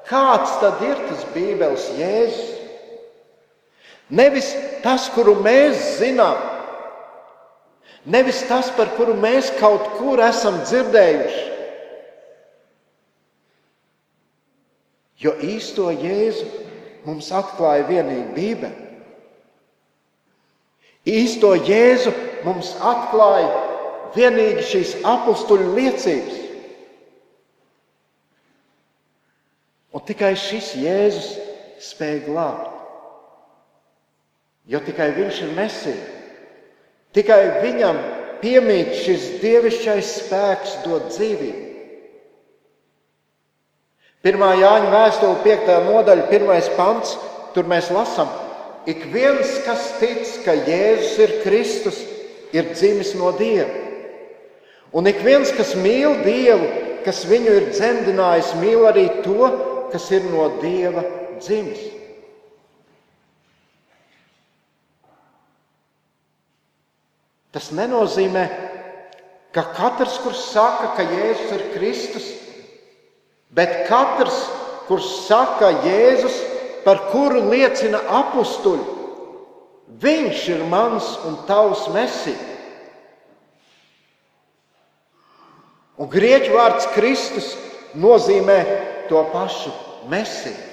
kāds 0.09 0.55
tad 0.63 0.81
ir 0.87 0.97
tas 1.09 1.27
Bībeles 1.35 1.85
Jēzus. 1.99 2.55
Nevis 4.09 4.49
tas, 4.81 5.05
kuru 5.13 5.35
mēs 5.45 5.99
zinām, 5.99 6.48
nevis 8.05 8.43
tas, 8.47 8.71
par 8.77 8.93
kuru 8.97 9.17
mēs 9.19 9.51
kaut 9.59 9.87
kur 9.97 10.21
esam 10.23 10.61
dzirdējuši, 10.63 11.49
Jo 15.19 15.33
īsto 15.43 15.89
Jēzu 15.91 16.45
mums 17.03 17.27
atklāja 17.35 17.87
vienīgi 17.89 18.29
Bībele. 18.35 18.87
Īsto 21.09 21.51
Jēzu 21.57 22.13
mums 22.45 22.71
atklāja 22.79 23.49
vienīgi 24.15 24.63
šīs 24.69 24.93
apakstuļu 25.03 25.73
liecības. 25.75 26.37
Un 29.95 30.05
tikai 30.07 30.35
šis 30.39 30.71
Jēzus 30.79 31.33
spēja 31.83 32.23
glābt. 32.29 32.75
Jo 34.69 34.79
tikai 34.85 35.09
Viņš 35.17 35.43
ir 35.43 35.55
Mēsija. 35.57 36.18
Tikai 37.15 37.61
Viņam 37.63 37.97
piemīt 38.43 38.93
šis 39.01 39.25
dievišķais 39.41 40.13
spēks 40.23 40.77
dot 40.85 41.09
dzīvību. 41.13 41.65
Pirmā 44.19 44.51
Jāņa 44.59 44.91
vēstule, 44.91 45.39
5. 45.45 45.69
nodaļa, 45.87 46.27
1. 46.27 46.71
pants. 46.75 47.15
Tur 47.55 47.65
mēs 47.65 47.87
lasām, 47.89 48.29
ik 48.85 49.07
viens, 49.13 49.55
kas 49.65 49.87
tic, 49.97 50.21
ka 50.45 50.53
Jēzus 50.53 51.15
ir 51.23 51.31
Kristus, 51.41 52.01
ir 52.53 52.67
dzimis 52.75 53.15
no 53.17 53.31
Dieva. 53.39 53.71
Un 54.93 55.09
ik 55.09 55.23
viens, 55.25 55.49
kas 55.57 55.73
mīl 55.77 56.19
Dievu, 56.25 56.67
kas 57.05 57.23
viņu 57.29 57.55
ir 57.57 57.69
dzemdinājis, 57.71 58.53
mīl 58.61 58.85
arī 58.89 59.07
to, 59.25 59.49
kas 59.89 60.11
ir 60.13 60.27
no 60.29 60.51
Dieva 60.61 61.03
dzimis. 61.39 61.98
Tas 67.55 67.71
nenozīmē, 67.73 68.43
ka 69.55 69.63
katrs, 69.73 70.19
kurš 70.21 70.43
saka, 70.51 70.93
ka 70.97 71.05
Jēzus 71.09 71.55
ir 71.55 71.63
Kristus, 71.73 72.27
Bet 73.49 73.87
katrs, 73.89 74.37
kurš 74.87 75.07
saka 75.25 75.71
Jēzus, 75.85 76.37
par 76.85 77.09
kuru 77.09 77.41
liecina 77.49 77.99
apstuļi, 78.21 78.85
viņš 79.99 80.43
ir 80.53 80.63
mans 80.69 81.09
un 81.27 81.39
tavs 81.49 81.87
mesija. 81.93 82.37
Un 85.99 86.07
grieķu 86.07 86.53
vārds 86.55 86.87
Kristus 86.93 87.51
nozīmē 87.97 88.59
to 89.09 89.25
pašu 89.33 89.73
mesiju. 90.09 90.67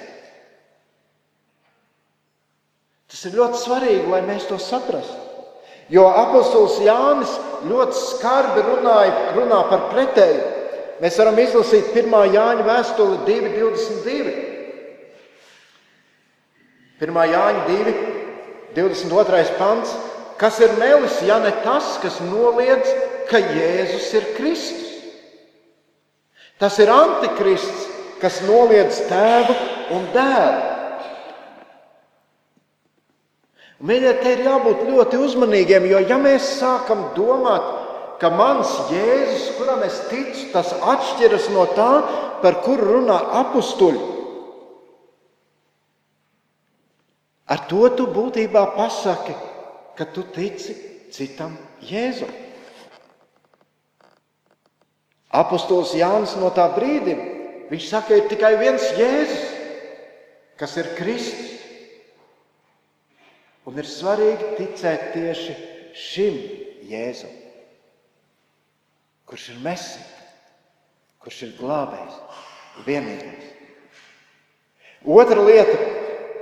Tas 3.07 3.25
ir 3.25 3.35
ļoti 3.35 3.59
svarīgi, 3.59 4.07
lai 4.11 4.21
mēs 4.27 4.45
to 4.47 4.59
saprastu. 4.61 5.26
Jo 5.93 6.03
apustulis 6.11 6.81
Jānis 6.83 7.37
ļoti 7.67 7.95
skarbi 7.95 8.63
runāja, 8.65 9.13
runā 9.37 9.61
par 9.69 9.87
pretēju. 9.93 10.43
Mēs 10.99 11.17
varam 11.21 11.37
izlasīt 11.39 11.93
1. 11.93 12.15
Jāņa 12.33 12.65
vēstuli 12.67 13.19
2.22. 13.27 14.35
1. 16.99 17.19
Jāņa 17.31 17.63
2, 17.69 17.95
22. 18.75 19.57
pants. 19.59 19.95
Kas 20.37 20.59
ir 20.61 20.75
melis, 20.77 21.17
ja 21.25 21.39
ne 21.41 21.49
tas, 21.63 21.95
kas 22.01 22.19
noliedz, 22.21 22.89
ka 23.29 23.39
Jēzus 23.41 24.11
ir 24.19 24.27
Kristus? 24.35 24.91
Tas 26.61 26.77
ir 26.81 26.89
antikrists, 26.93 27.87
kas 28.21 28.41
noliedz 28.45 28.99
tēvu 29.09 29.55
un 29.93 30.05
dēlu. 30.13 30.66
Mīļie, 33.77 34.13
te 34.23 34.31
ir 34.33 34.39
jābūt 34.41 34.87
ļoti 34.89 35.19
uzmanīgiem, 35.21 35.85
jo 35.85 35.99
ja 36.01 36.17
mēs 36.17 36.47
sākam 36.57 37.11
domāt, 37.13 37.65
ka 38.17 38.31
mans 38.33 38.71
Jēzus, 38.89 39.51
kuram 39.59 39.83
es 39.85 39.99
ticu, 40.09 40.47
tas 40.53 40.71
atšķiras 40.73 41.51
no 41.53 41.67
tā, 41.77 41.91
par 42.41 42.57
kuru 42.65 42.95
runā 42.95 43.17
apstuļi, 43.43 44.01
ar 47.53 47.61
to 47.69 47.83
tu 47.99 48.07
būtībā 48.15 48.65
pasaki, 48.73 49.35
ka 49.97 50.09
tu 50.09 50.25
tici 50.33 50.73
citam 51.13 51.53
Jēzum. 51.85 52.33
Apostols 55.37 55.93
Jānis 55.93 56.33
no 56.41 56.49
tā 56.55 56.65
brīdi, 56.73 57.13
viņš 57.69 57.91
saka, 57.91 58.17
ir 58.17 58.25
tikai 58.31 58.55
viens 58.57 58.89
Jēzus, 58.97 59.45
kas 60.57 60.73
ir 60.81 60.89
Kristus. 60.97 61.56
Un 63.67 63.75
ir 63.75 63.87
svarīgi 63.87 64.53
ticēt 64.55 65.09
tieši 65.11 65.55
šim 65.97 66.37
Jēzum, 66.87 67.33
kurš 69.27 69.49
ir 69.51 69.59
Messi, 69.65 69.99
kurš 71.19 71.41
ir 71.49 71.51
glābējs, 71.57 72.15
vienīgais. 72.85 73.49
Otra 75.03 75.43
lieta, 75.43 75.75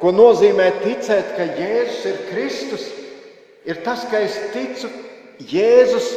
ko 0.03 0.13
nozīmē 0.13 0.69
ticēt, 0.83 1.33
ka 1.33 1.49
Jēzus 1.57 2.05
ir 2.11 2.21
Kristus, 2.29 2.87
ir 3.65 3.81
tas, 3.81 4.05
ka 4.11 4.21
es 4.21 4.37
ticu 4.53 4.93
Jēzus 5.49 6.13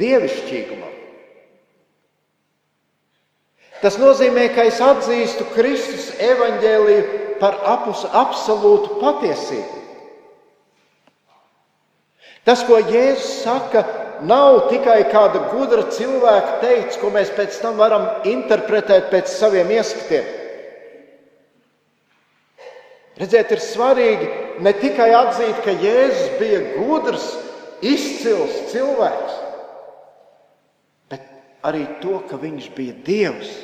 dievišķīgumam. 0.00 0.92
Tas 3.82 4.00
nozīmē, 4.00 4.48
ka 4.56 4.64
es 4.64 4.80
atzīstu 4.80 5.50
Kristus 5.52 6.14
evaņģēliju 6.16 7.24
par 7.42 7.60
absolūtu 7.76 9.02
patiesību. 9.02 9.85
Tas, 12.46 12.62
ko 12.62 12.78
Jēzus 12.78 13.42
saka, 13.42 13.82
nav 14.22 14.68
tikai 14.70 15.00
kāda 15.10 15.48
gudra 15.50 15.88
cilvēka 15.90 16.60
teikts, 16.62 16.98
ko 17.00 17.10
mēs 17.10 17.32
pēc 17.34 17.56
tam 17.58 17.80
varam 17.80 18.06
interpretēt 18.28 19.10
pēc 19.10 19.32
saviem 19.32 19.72
ieskatiem. 19.74 20.28
Redziet, 23.16 23.50
ir 23.50 23.62
svarīgi 23.64 24.28
ne 24.62 24.72
tikai 24.76 25.08
atzīt, 25.16 25.58
ka 25.64 25.72
Jēzus 25.72 26.36
bija 26.38 26.60
gudrs, 26.76 27.26
izcils 27.82 28.54
cilvēks, 28.70 29.38
bet 31.10 31.24
arī 31.66 31.82
to, 32.02 32.20
ka 32.28 32.38
viņš 32.40 32.70
bija 32.76 32.96
Dievs. 33.06 33.56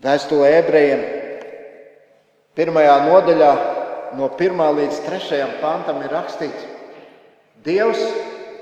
Vēstulē 0.00 0.52
ebrejiem 0.60 1.02
pirmajā 2.56 2.96
nodaļā 3.06 3.50
no 4.18 4.30
1 4.34 4.66
līdz 4.80 5.00
3 5.06 5.40
pantam 5.62 6.02
ir 6.04 6.12
rakstīts, 6.14 6.68
Dievs 7.60 8.00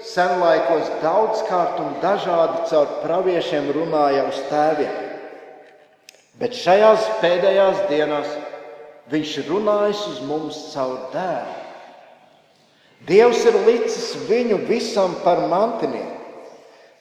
senlaikos 0.03 0.89
daudzkārt 1.03 1.79
un 1.79 1.93
dažādi 2.03 2.65
caur 2.71 2.97
praviešiem 3.05 3.69
runāja 3.77 4.25
uz 4.27 4.41
tēviem. 4.51 4.97
Bet 6.39 6.57
šajās 6.59 7.07
pēdējās 7.23 7.85
dienās 7.91 8.33
viņš 9.13 9.37
runājas 9.47 10.03
uz 10.11 10.19
mums 10.27 10.59
caur 10.73 10.99
dēlu. 11.15 11.55
Dievs 13.07 13.45
ir 13.47 13.59
licis 13.67 14.09
viņu 14.27 14.59
visam 14.67 15.15
par 15.23 15.45
mantinieku. 15.51 16.17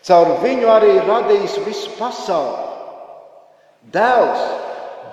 Caur 0.06 0.38
viņu 0.44 0.70
arī 0.70 0.94
radījis 1.02 1.58
visu 1.66 1.96
pasauli. 1.98 2.62
Dēls 3.92 4.44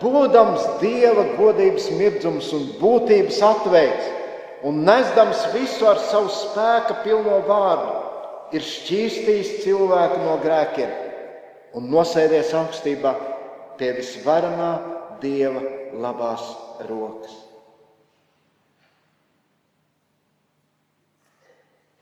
būdams 0.00 0.64
dieva 0.80 1.24
godības 1.38 1.90
mirdzums 1.98 2.50
un 2.56 2.66
būtības 2.80 3.40
atveids, 3.44 4.10
un 4.64 4.82
nesdams 4.86 5.46
visu 5.54 5.86
ar 5.88 6.00
savu 6.08 6.32
spēka 6.32 7.00
pilno 7.04 7.40
vārdu, 7.48 7.94
ir 8.56 8.64
šķīstījis 8.64 9.56
cilvēku 9.64 10.20
no 10.24 10.36
grēkiem 10.42 10.92
un 11.74 11.88
nosēdies 11.90 12.52
augstībā 12.54 13.14
pie 13.78 13.90
visvarenā 13.96 14.70
dieva 15.22 15.62
labās 16.00 16.44
rokas. 16.88 17.34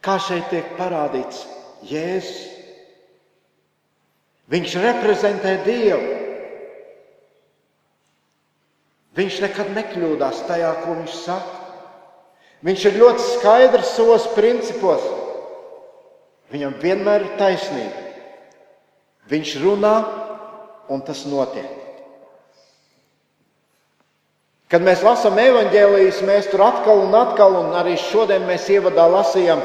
Kā 0.02 0.16
šeit 0.18 0.48
tiek 0.50 0.72
parādīts 0.74 1.44
Jēzus? 1.86 2.48
Viņš 4.50 4.74
reprezentē 4.82 5.52
Dievu. 5.64 6.31
Viņš 9.16 9.42
nekad 9.44 9.74
nekļūdās 9.76 10.46
tajā, 10.48 10.70
ko 10.84 10.94
viņš 10.96 11.16
saka. 11.26 11.58
Viņš 12.62 12.84
ir 12.88 12.98
ļoti 13.02 13.26
skaidrs 13.26 13.92
savos 13.96 14.28
principos. 14.36 15.04
Viņam 16.52 16.78
vienmēr 16.80 17.26
ir 17.26 17.36
taisnība. 17.40 18.08
Viņš 19.32 19.54
runā, 19.62 19.94
un 20.92 21.04
tas 21.04 21.24
notiek. 21.28 21.78
Kad 24.72 24.84
mēs 24.84 25.02
lasām 25.04 25.36
evanģēlijas, 25.36 26.22
mēs 26.24 26.48
tur 26.48 26.64
atkal 26.64 27.04
un 27.04 27.12
atkal, 27.16 27.58
un 27.60 27.74
arī 27.76 27.98
šodien 28.00 28.46
mēs 28.48 28.70
ievadā 28.72 29.04
lasījām, 29.12 29.60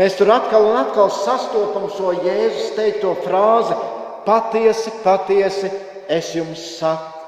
mēs 0.00 0.16
tur 0.16 0.32
atkal 0.32 0.70
un 0.70 0.80
atkal 0.80 1.12
sastopam 1.12 1.90
šo 1.92 2.14
Jēzus 2.24 2.72
teikto 2.78 3.12
frāzi: 3.26 3.76
Patiesi, 4.24 4.96
patiesi, 5.04 5.68
es 6.08 6.32
jums 6.36 6.64
saku. 6.78 7.19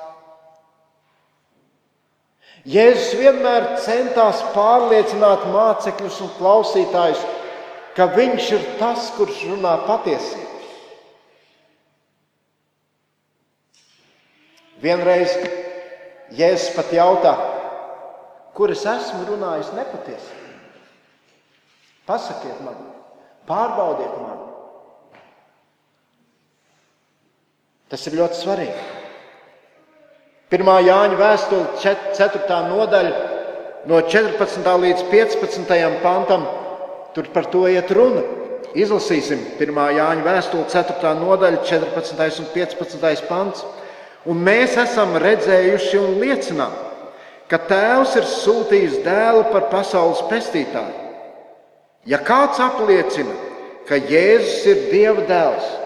Jēzus 2.62 3.16
vienmēr 3.18 3.72
centās 3.82 4.38
pārliecināt 4.54 5.48
mācekļus 5.50 6.20
un 6.22 6.30
klausītājus, 6.36 7.24
ka 7.96 8.06
viņš 8.14 8.50
ir 8.54 8.68
tas, 8.78 9.08
kurš 9.16 9.40
runā 9.50 9.74
patiesību. 9.88 10.50
Vienreiz 14.82 15.34
Jēzus 16.38 16.70
pat 16.76 16.94
jautā, 16.94 17.34
kur 18.56 18.72
es 18.72 18.86
esmu 18.88 19.26
runājis 19.28 19.74
nepatiesi. 19.76 20.38
Pasakiet 22.06 22.62
man, 22.64 22.78
pārbaudiet 23.46 24.16
man. 24.22 24.40
Tas 27.92 28.06
ir 28.08 28.16
ļoti 28.18 28.38
svarīgi. 28.40 28.91
Pirmā 30.52 30.82
Jāņa 30.84 31.16
vēstule, 31.16 31.78
4. 31.80 32.56
nodaļa, 32.68 33.12
no 33.88 34.02
14. 34.04 34.66
līdz 34.82 35.06
15. 35.08 35.72
pantam, 36.02 36.44
tur 37.16 37.30
par 37.32 37.48
to 37.48 37.64
iet 37.72 37.88
runa. 37.96 38.20
Izlasīsim 38.76 39.40
1. 39.56 39.80
Jāņa 39.96 40.26
vēstuli, 40.26 40.66
4. 40.68 41.14
nodaļa, 41.22 41.62
14. 41.64 42.44
un 42.44 42.50
15. 42.52 43.24
pants. 43.30 43.64
Un 44.28 44.44
mēs 44.44 44.76
esam 44.78 45.16
redzējuši 45.18 45.98
un 45.98 46.20
liecinām, 46.20 46.76
ka 47.48 47.58
Tēvs 47.72 48.14
ir 48.20 48.28
sūtījis 48.28 49.00
dēlu 49.08 49.48
par 49.56 49.70
pasaules 49.72 50.20
pestītāju. 50.28 51.00
Ja 52.12 52.20
kāds 52.20 52.60
apliecina, 52.60 53.34
ka 53.88 53.96
Jēzus 53.96 54.64
ir 54.68 54.88
Dieva 54.92 55.26
dēls, 55.26 55.76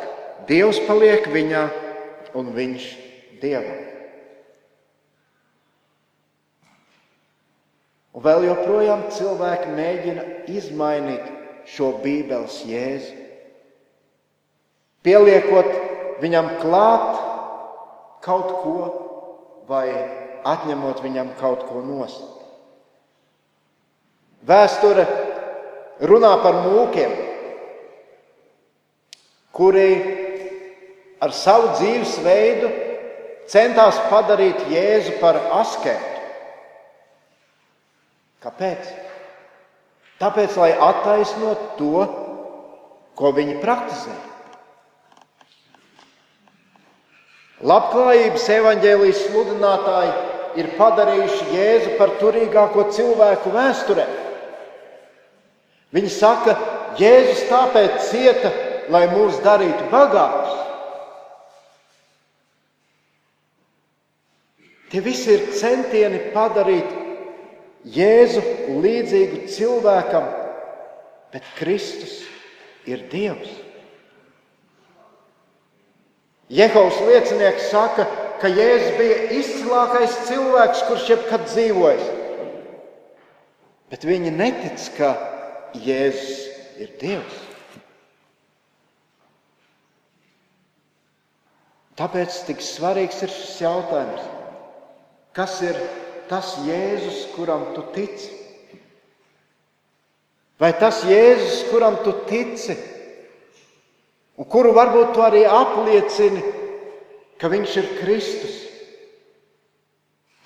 Dievs 0.51 0.83
paliek 0.91 1.31
viņā 1.31 1.67
un 2.35 2.55
viņš 2.59 2.95
Dievam. 3.43 3.86
Un 8.17 8.25
vēl 8.25 8.47
joprojām 8.49 9.03
cilvēki 9.13 9.73
mēģina 9.77 10.23
izmainīt 10.49 11.27
šo 11.69 11.91
Bībeles 12.01 12.63
jēzu, 12.65 13.13
pieliekot 15.05 15.69
viņam 16.23 16.49
klāt 16.63 17.21
kaut 18.25 18.55
ko 18.63 18.79
vai 19.69 19.91
atņemot 20.47 21.03
viņam 21.05 21.35
kaut 21.41 21.67
ko 21.69 21.83
nost. 21.85 22.25
Vēsture 24.47 25.05
runā 26.07 26.33
par 26.41 26.61
mūkiem, 26.65 27.13
kuri 29.57 29.89
ar 31.21 31.33
savu 31.37 31.73
dzīvesveidu 31.79 32.71
centās 33.51 33.99
padarīt 34.11 34.69
Jēzu 34.71 35.17
par 35.21 35.39
askētu. 35.61 36.16
Kāpēc? 38.45 38.89
Tāpēc, 40.21 40.57
lai 40.61 40.71
attaisnotu 40.73 41.67
to, 41.79 42.07
ko 43.17 43.33
viņi 43.37 43.59
praktizē. 43.63 44.15
Labklājības 47.67 48.49
evaņģēlijas 48.53 49.23
sludinātāji 49.31 50.13
ir 50.61 50.71
padarījuši 50.77 51.47
Jēzu 51.57 51.95
par 51.97 52.13
turīgāko 52.21 52.85
cilvēku 52.93 53.53
vēsturē. 53.55 54.05
Viņi 55.97 56.13
saka, 56.13 56.57
Jēzus 57.01 57.47
tāpēc 57.49 57.99
cieta, 58.11 58.53
lai 58.93 59.07
mūs 59.13 59.41
darītu 59.45 59.89
bagātus. 59.93 60.63
Tie 64.93 65.01
visi 65.03 65.33
ir 65.35 65.49
centieni 65.57 66.21
padarīt 66.35 67.06
Jēzu 67.87 68.43
līdzīgu 68.83 69.45
cilvēkam, 69.53 70.27
bet 71.31 71.47
Kristus 71.59 72.19
ir 72.89 73.05
Dievs. 73.13 73.53
Jehovas 76.51 76.99
liecinieks 77.07 77.71
saka, 77.71 78.07
ka 78.43 78.51
Jēzus 78.51 78.99
bija 78.99 79.19
izcilākais 79.39 80.19
cilvēks, 80.29 80.85
kurš 80.89 81.09
jebkad 81.15 81.47
dzīvojis. 81.49 82.07
Bet 83.91 84.07
viņi 84.07 84.35
netic, 84.35 84.83
ka 84.99 85.13
Jēzus 85.79 86.47
ir 86.83 86.91
Dievs. 87.01 87.43
Tāpēc 91.97 92.35
tik 92.45 92.59
svarīgs 92.61 93.23
ir 93.25 93.31
šis 93.33 93.63
jautājums. 93.63 94.27
Kas 95.37 95.55
ir 95.65 95.79
tas 96.31 96.57
Jēzus, 96.67 97.27
kuram 97.35 97.73
tu 97.77 97.85
tici? 97.95 98.33
Vai 100.61 100.73
tas 100.81 101.03
Jēzus, 101.05 101.67
kuram 101.71 101.99
tu 102.05 102.15
tici, 102.29 102.77
un 104.41 104.49
kuru 104.49 104.73
varbūt 104.77 105.13
tu 105.13 105.25
arī 105.25 105.45
apliecini, 105.49 106.43
ka 107.37 107.51
viņš 107.53 107.77
ir 107.83 107.93
Kristus? 108.01 108.57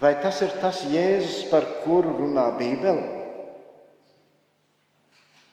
Vai 0.01 0.17
tas 0.23 0.41
ir 0.43 0.55
tas 0.63 0.83
Jēzus, 0.89 1.45
par 1.51 1.67
kuru 1.85 2.17
runā 2.23 2.49
Bībele? 2.59 3.19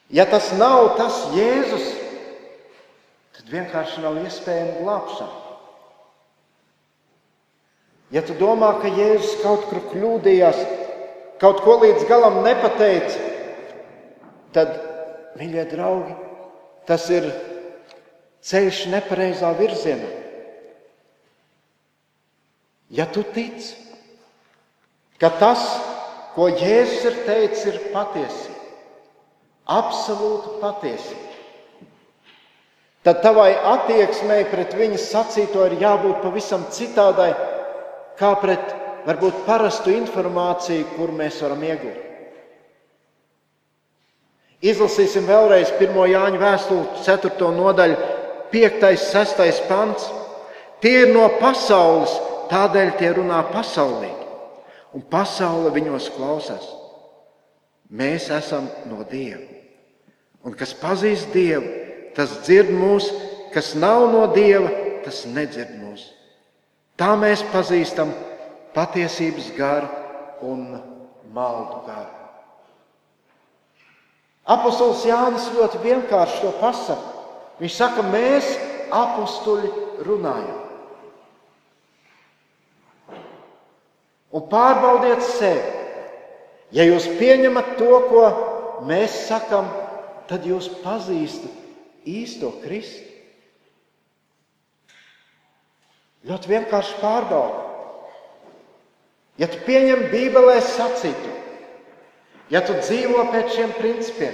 Ja 0.09 0.23
tas 0.25 0.53
nav 0.55 0.95
tas 0.97 1.25
Jēzus, 1.35 1.89
tad 3.35 3.51
vienkārši 3.51 4.05
nav 4.05 4.21
iespējama 4.23 4.79
glābšana. 4.79 5.46
Ja 8.13 8.21
tu 8.23 8.37
domā, 8.39 8.71
ka 8.79 8.87
Jēzus 8.87 9.41
kaut 9.41 9.65
kur 9.67 9.81
kļūdījās, 9.91 10.59
kaut 11.41 11.59
ko 11.65 11.75
līdz 11.81 12.05
galam 12.07 12.39
nepateica, 12.45 13.31
tad, 14.55 14.77
mīļie 15.35 15.65
draugi, 15.73 16.15
tas 16.87 17.09
ir 17.11 17.27
ceļš 18.47 18.85
nepareizā 18.93 19.51
virzienā. 19.59 20.13
Ja 22.95 23.03
tu 23.11 23.25
tici, 23.35 23.75
ka 25.19 25.33
tas, 25.41 25.65
ko 26.37 26.47
Jēzus 26.47 27.09
ir 27.09 27.19
teicis, 27.27 27.65
ir 27.73 27.81
patiesība, 27.91 28.71
absolūta 29.67 30.61
patiesība. 30.63 31.25
Tad 33.03 33.19
tavai 33.23 33.51
attieksmei 33.55 34.47
pret 34.51 34.73
viņas 34.75 35.11
sacīto 35.11 35.67
ir 35.67 35.77
jābūt 35.83 36.23
pavisam 36.23 36.63
citādai, 36.71 37.33
kā 38.19 38.33
pret 38.41 38.73
varbūt 39.07 39.45
parastu 39.47 39.93
informāciju, 39.95 40.89
kur 40.97 41.13
mēs 41.15 41.39
varam 41.43 41.63
iegūt. 41.63 42.03
Izlasīsim 44.67 45.27
vēlreiz 45.29 45.69
1. 45.77 45.99
Jāņa 46.11 46.39
vēstuli, 46.41 47.03
4. 47.05 47.51
nodaļu, 47.53 47.97
5. 48.51 48.87
un 48.89 48.97
6. 49.03 49.67
pants. 49.69 50.07
Tie 50.81 50.93
ir 51.03 51.13
no 51.13 51.27
pasaules, 51.41 52.11
tādēļ 52.49 52.91
tie 52.97 53.11
runā 53.17 53.39
pasaulīgi, 53.51 54.27
un 54.93 55.05
pasaule 55.09 55.71
viņos 55.73 56.09
klausās. 56.17 56.67
Mēs 57.89 58.27
esam 58.33 58.67
no 58.89 59.05
Dieva. 59.07 59.45
Un 60.45 60.53
kas 60.57 60.73
pazīst 60.77 61.31
Dievu, 61.33 61.69
tas 62.17 62.33
dzird 62.43 62.69
mūs, 62.73 63.09
kas 63.53 63.73
nav 63.77 64.09
no 64.11 64.25
Dieva, 64.33 64.69
tas 65.05 65.25
nedzird 65.29 65.77
mūs. 65.79 66.16
Tā 66.97 67.11
mēs 67.19 67.43
pazīstam 67.53 68.09
patiesības 68.73 69.51
garu 69.57 69.89
un 70.49 70.63
maldu 71.33 71.83
garu. 71.85 72.13
Apostols 74.47 75.03
Jānis 75.05 75.49
ļoti 75.53 75.81
vienkārši 75.83 76.39
to 76.41 76.53
pasaka. 76.61 77.13
Viņš 77.59 77.73
saka, 77.75 78.05
mēs 78.13 78.47
apstuļi 78.93 79.71
runājam. 80.07 80.63
Un 84.37 84.45
pārbaudiet 84.51 85.23
sevi. 85.25 85.75
Ja 86.75 86.85
jūs 86.87 87.07
pieņemat 87.19 87.75
to, 87.79 87.99
ko 88.09 88.23
mēs 88.87 89.13
sakām, 89.27 89.69
tad 90.27 90.45
jūs 90.47 90.67
pazīstat 90.83 92.07
īsto 92.07 92.51
Kristu. 92.63 93.16
Ļoti 96.27 96.51
vienkārši 96.51 96.99
pārbauda. 97.01 97.63
Ja 99.37 99.47
tu 99.51 99.59
pieņem 99.67 100.07
Bībelē 100.11 100.57
sacītu, 100.65 101.33
ja 102.49 102.63
tu 102.65 102.73
dzīvo 102.79 103.27
pēc 103.31 103.51
šiem 103.53 103.73
principiem, 103.77 104.33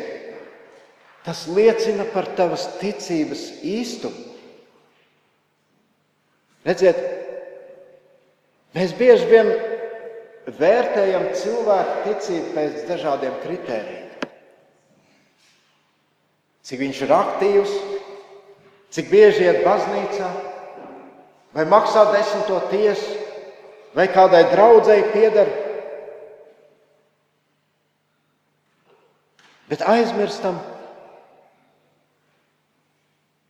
tas 1.25 1.43
liecina 1.51 2.05
par 2.13 2.29
tavas 2.37 2.69
ticības 2.79 3.43
īstumu. 3.67 4.31
Redziet, 6.63 7.01
mēs 8.77 8.95
bieži 8.95 9.27
vien 9.27 9.51
vērtējam 10.59 11.27
cilvēku 11.35 11.99
ticību 12.07 12.55
pēc 12.55 12.87
dažādiem 12.87 13.35
kritērijiem 13.43 14.03
cik 16.63 16.79
viņš 16.79 17.01
ir 17.03 17.11
aktīvs, 17.11 17.73
cik 18.95 19.09
bieži 19.11 19.47
iet 19.49 19.63
baznīcā, 19.65 20.29
vai 21.53 21.65
maksā 21.69 22.07
desmito 22.11 22.59
tiesu, 22.71 23.19
vai 23.93 24.07
kādai 24.09 24.43
draudzēji 24.51 25.09
pieder. 25.13 25.51
Bet 29.69 29.85
aizmirstam 29.89 30.57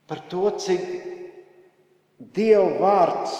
par 0.07 0.21
to, 0.31 0.51
cik 0.61 0.83
Dieva 2.33 2.69
vārds 2.79 3.33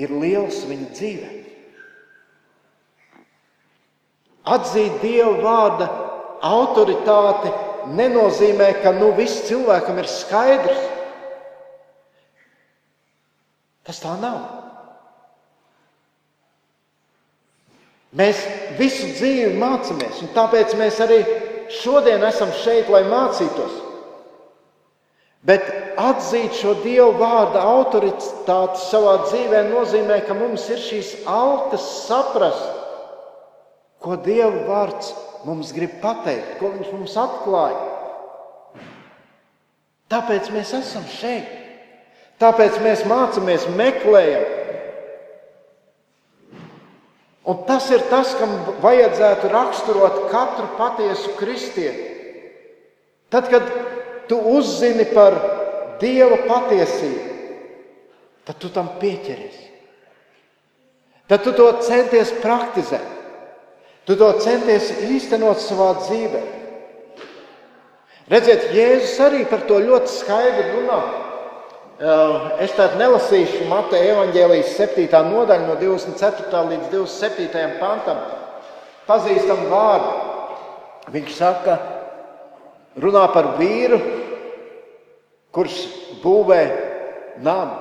ir 0.00 0.12
liels 0.16 0.62
viņa 0.68 0.86
dzīvē. 0.96 1.32
Atzīt 4.54 5.02
Dieva 5.02 5.34
vārdu 5.42 5.88
autoritāte 6.46 7.52
nenozīmē, 7.98 8.70
ka 8.82 8.94
nu, 8.96 9.12
viss 9.18 9.44
cilvēkam 9.48 10.00
ir 10.00 10.08
skaidrs. 10.08 10.80
Tas 13.86 14.00
tā 14.02 14.14
nav. 14.20 14.40
Mēs 18.16 18.40
visu 18.78 19.12
dzīvi 19.14 19.54
mācāmies, 19.60 20.18
un 20.24 20.32
tāpēc 20.34 20.74
mēs 20.78 20.98
arī 21.04 21.20
šodien 21.80 22.24
esam 22.26 22.50
šeit, 22.64 22.90
lai 22.90 23.04
mācītos. 23.06 23.76
Bet 25.46 25.62
atzīt 26.00 26.58
šo 26.58 26.74
Dieva 26.82 27.12
vārda 27.16 27.62
autoritāti 27.64 28.82
savā 28.82 29.14
dzīvē 29.28 29.62
nozīmē, 29.70 30.18
ka 30.26 30.36
mums 30.36 30.66
ir 30.74 30.82
šīs 30.82 31.14
alkas 31.30 31.86
saprast, 32.08 32.66
ko 34.02 34.18
Dieva 34.20 34.66
vārds 34.66 35.14
mums 35.46 35.70
grib 35.72 35.94
pateikt, 36.02 36.58
ko 36.58 36.74
viņš 36.74 36.92
mums 36.92 37.16
atklāja. 37.20 37.86
Tāpēc 40.10 40.50
mēs 40.52 40.74
esam 40.76 41.06
šeit. 41.14 41.59
Tāpēc 42.40 42.78
mēs 42.80 43.04
mācāmies, 43.08 43.68
meklējam. 43.76 44.46
Un 47.50 47.64
tas 47.68 47.88
ir 47.92 48.04
tas, 48.08 48.32
kam 48.38 48.52
vajadzētu 48.80 49.50
raksturot 49.52 50.26
katru 50.32 50.68
patiesu 50.78 51.34
kristieti. 51.36 52.06
Tad, 53.30 53.48
kad 53.52 53.66
tu 54.28 54.38
uzzini 54.56 55.06
par 55.12 55.36
Dieva 56.00 56.38
patiesību, 56.48 57.26
tad 58.48 58.56
tu 58.62 58.70
tam 58.72 58.88
pieķeries. 59.00 59.58
Tad 61.28 61.44
tu 61.44 61.52
to 61.54 61.68
centies 61.84 62.32
praktizēt. 62.40 63.18
Tu 64.08 64.16
to 64.18 64.30
centies 64.42 64.88
īstenot 65.06 65.60
savā 65.62 65.92
dzīvē. 66.00 66.40
Redziet, 68.32 68.70
Jēzus 68.74 69.18
arī 69.22 69.44
par 69.50 69.66
to 69.68 69.78
ļoti 69.84 70.10
skaidri 70.10 70.64
runā. 70.72 71.00
Es 72.00 72.72
tādu 72.72 72.96
nelasīšu 72.96 73.66
Mateja 73.68 74.14
evanģēlijas 74.14 74.70
7. 74.78 75.04
nodaļu 75.26 75.66
no 75.68 75.74
24. 75.76 76.62
līdz 76.70 76.86
27. 76.94 77.74
pantam. 77.76 78.22
Pazīstam 79.04 79.66
vārdu. 79.68 80.14
Viņš 81.12 81.34
saka, 81.36 81.74
runā 83.04 83.26
par 83.34 83.50
vīru, 83.58 83.98
kurš 85.52 85.76
būvē 86.22 86.60
namu. 87.44 87.76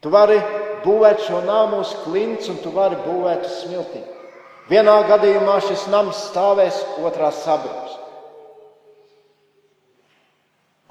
Tu 0.00 0.12
vari 0.14 0.38
būvēt 0.84 1.26
šo 1.26 1.42
namu 1.42 1.82
uz 1.82 1.90
klints, 2.04 2.46
un 2.52 2.60
tu 2.62 2.70
vari 2.76 3.00
būvēt 3.02 3.48
uz 3.48 3.56
smiltīm. 3.64 4.06
Vienā 4.70 4.94
gadījumā 5.10 5.58
šis 5.66 5.88
nams 5.90 6.28
stāvēs, 6.30 6.78
otrā 7.02 7.32
sabrūks. 7.34 7.99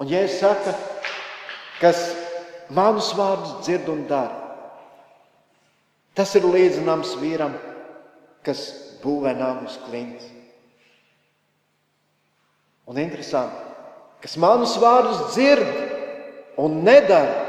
Un, 0.00 0.08
ja 0.08 0.22
es 0.24 0.38
saku, 0.40 0.72
kas 1.80 1.98
manus 2.72 3.10
vārdus 3.18 3.58
dzird 3.66 3.88
un 3.92 4.06
dara, 4.08 4.38
tas 6.16 6.32
ir 6.38 6.46
līdzināms 6.48 7.12
vīram, 7.20 7.52
kas 8.46 8.62
būvē 9.02 9.34
namu 9.36 9.68
uz 9.68 9.76
klints. 9.84 10.24
Un 12.88 12.98
interesanti, 12.98 13.60
kas 14.24 14.38
manus 14.40 14.72
vārdus 14.80 15.20
dzird 15.34 15.68
un 16.60 16.80
nedara, 16.84 17.46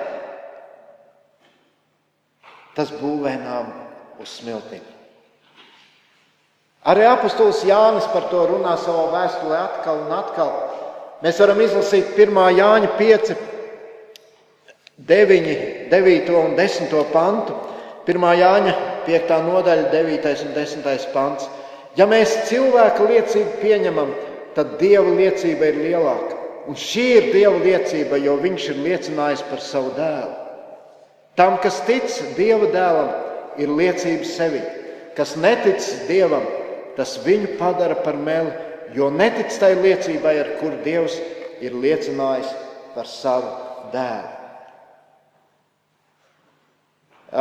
tas 2.76 2.92
būvē 3.00 3.38
namu 3.42 3.74
uz 4.22 4.36
smiltīm. 4.42 4.84
Arī 6.92 7.06
apustulis 7.06 7.64
Jānis 7.68 8.08
par 8.12 8.28
to 8.32 8.44
runā 8.50 8.74
savā 8.82 9.08
vēstulē 9.14 9.58
atkal 9.68 10.00
un 10.06 10.16
atkal. 10.18 10.54
Mēs 11.22 11.38
varam 11.38 11.60
izlasīt 11.62 12.16
1. 12.18 12.38
Jāņa 12.58 12.92
5, 12.98 13.34
9, 15.12 15.52
9 15.92 16.32
un 16.40 16.56
10 16.58 16.96
pantu. 17.14 17.58
1. 18.10 18.28
Jāņa 18.40 18.76
5. 19.06 19.34
nodaļa, 19.46 19.90
9 19.94 20.46
un 20.48 20.54
10 20.58 21.10
pants. 21.14 21.50
Ja 22.00 22.08
mēs 22.08 22.34
cilvēku 22.48 23.10
liecību 23.10 23.58
pieņemam, 23.62 24.14
tad 24.56 24.78
Dieva 24.80 25.12
liecība 25.12 25.70
ir 25.70 25.82
lielāka. 25.86 26.38
Un 26.70 26.78
šī 26.78 27.06
ir 27.18 27.30
Dieva 27.36 27.58
liecība, 27.60 28.18
jo 28.22 28.38
Viņš 28.42 28.70
ir 28.72 28.82
liecinājis 28.86 29.44
par 29.50 29.62
savu 29.62 29.92
dēlu. 29.98 30.34
Tam, 31.36 31.58
kas 31.62 31.82
tic 31.86 32.10
Dieva 32.38 32.70
dēlam, 32.72 33.14
ir 33.62 33.70
liecība 33.70 34.26
sevi. 34.26 34.62
Kas 35.18 35.36
netic 35.36 35.84
Dievam, 36.08 36.46
tas 36.98 37.18
viņu 37.26 37.58
padara 37.60 37.98
par 38.02 38.18
meli, 38.18 38.54
jo 38.96 39.10
netic 39.14 39.54
tai 39.60 39.74
liecībai, 39.80 40.36
ar 40.42 40.50
kur 40.60 40.76
Dievs 40.86 41.18
ir 41.64 41.76
liecinājis 41.78 42.52
par 42.96 43.08
savu 43.08 43.52
dēlu. 43.94 44.38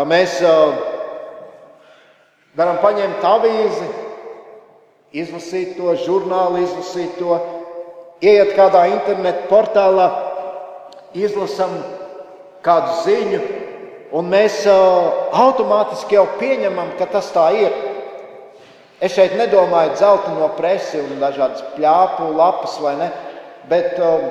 Mēs 0.07 0.36
varam 2.55 2.78
paņemt 2.82 3.24
avīzi, 3.26 3.88
izlasīt 5.18 5.74
to 5.78 5.96
žurnālu, 6.05 6.62
izlasīt 6.62 7.16
to, 7.18 7.38
ieiet 8.22 8.55
kādā 8.55 8.84
internetu 8.92 9.48
portālā, 9.51 10.07
izlasam 11.18 11.74
kādu 12.62 13.01
ziņu, 13.03 13.40
un 14.14 14.30
mēs 14.30 14.62
automātiski 14.70 16.20
jau 16.20 16.28
pieņemam, 16.38 16.94
ka 16.98 17.11
tas 17.11 17.32
tā 17.34 17.51
ir. 17.59 17.89
Es 19.01 19.14
šeit 19.16 19.32
nedomāju 19.38 19.94
dzelteno 19.96 20.51
presi 20.59 21.01
un 21.01 21.22
dažādas 21.22 21.64
plāpu 21.72 22.28
lapas, 22.36 22.76
vai 22.84 22.98
ne, 23.01 23.09
bet 23.70 23.96
um, 24.05 24.26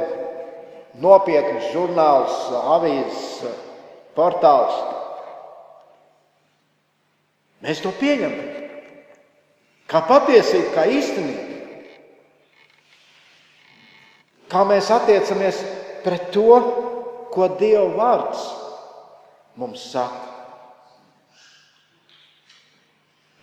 nopietnus 1.02 1.72
žurnālus, 1.74 2.38
avīzes, 2.76 3.50
portālus. 4.18 4.78
Mēs 7.66 7.82
to 7.84 7.92
pieņemam 7.98 8.60
kā 9.90 10.04
patiesību, 10.06 10.70
kā 10.76 10.86
īstenību. 11.00 11.46
Kā 14.50 14.64
mēs 14.70 14.90
attiecamies 14.94 15.60
pret 16.06 16.30
to, 16.34 16.62
ko 17.34 17.50
Dieva 17.58 17.90
vārds 17.98 18.46
mums 19.60 19.90
saka. 19.92 20.29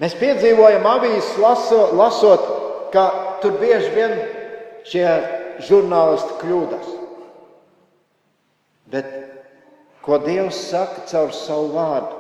Mēs 0.03 0.17
piedzīvojam 0.21 0.85
avīzes 0.91 1.37
laso, 1.41 1.81
lasot, 1.97 2.49
ka 2.93 3.07
tur 3.41 3.57
bieži 3.61 3.93
vien 3.95 4.13
šie 4.87 5.07
žurnālisti 5.65 6.37
kļūdas. 6.43 6.91
Bet 8.93 9.09
ko 10.05 10.21
Dievs 10.23 10.59
saka 10.69 11.07
caur 11.09 11.33
savu 11.35 11.73
vārdu, 11.75 12.19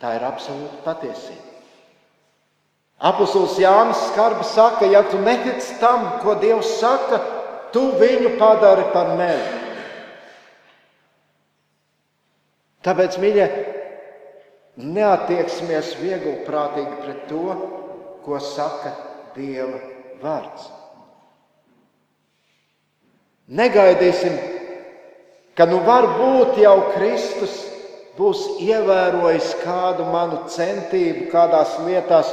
tā 0.00 0.14
ir 0.16 0.24
absolūta 0.24 0.78
patiesība. 0.86 1.50
Apostols 3.10 3.56
Jānis 3.60 4.00
Skarbi 4.10 4.44
saka, 4.44 4.86
ja 4.88 5.02
tu 5.08 5.18
netici 5.24 5.78
tam, 5.80 6.20
ko 6.20 6.36
Dievs 6.40 6.74
saka, 6.80 7.18
tu 7.72 7.86
viņu 7.96 8.36
padari 8.38 8.84
par 8.92 9.14
meli. 9.16 9.58
Tāpēc, 12.84 13.16
mīļie, 13.20 13.46
neatieksimies 14.76 15.94
viegli 16.00 16.36
prātīgi 16.46 17.00
pret 17.02 17.24
to, 17.30 17.56
ko 18.24 18.38
saka 18.42 18.92
Dieva 19.34 19.80
vārds. 20.22 20.68
Negaidīsim, 23.50 24.36
ka 25.58 25.66
nu 25.66 25.80
varbūt 25.86 26.60
jau 26.62 26.76
Kristus 26.94 27.56
būs 28.18 28.44
ievērojis 28.62 29.56
kādu 29.64 30.06
manu 30.12 30.44
centību 30.52 31.26
kādās 31.32 31.74
lietās, 31.86 32.30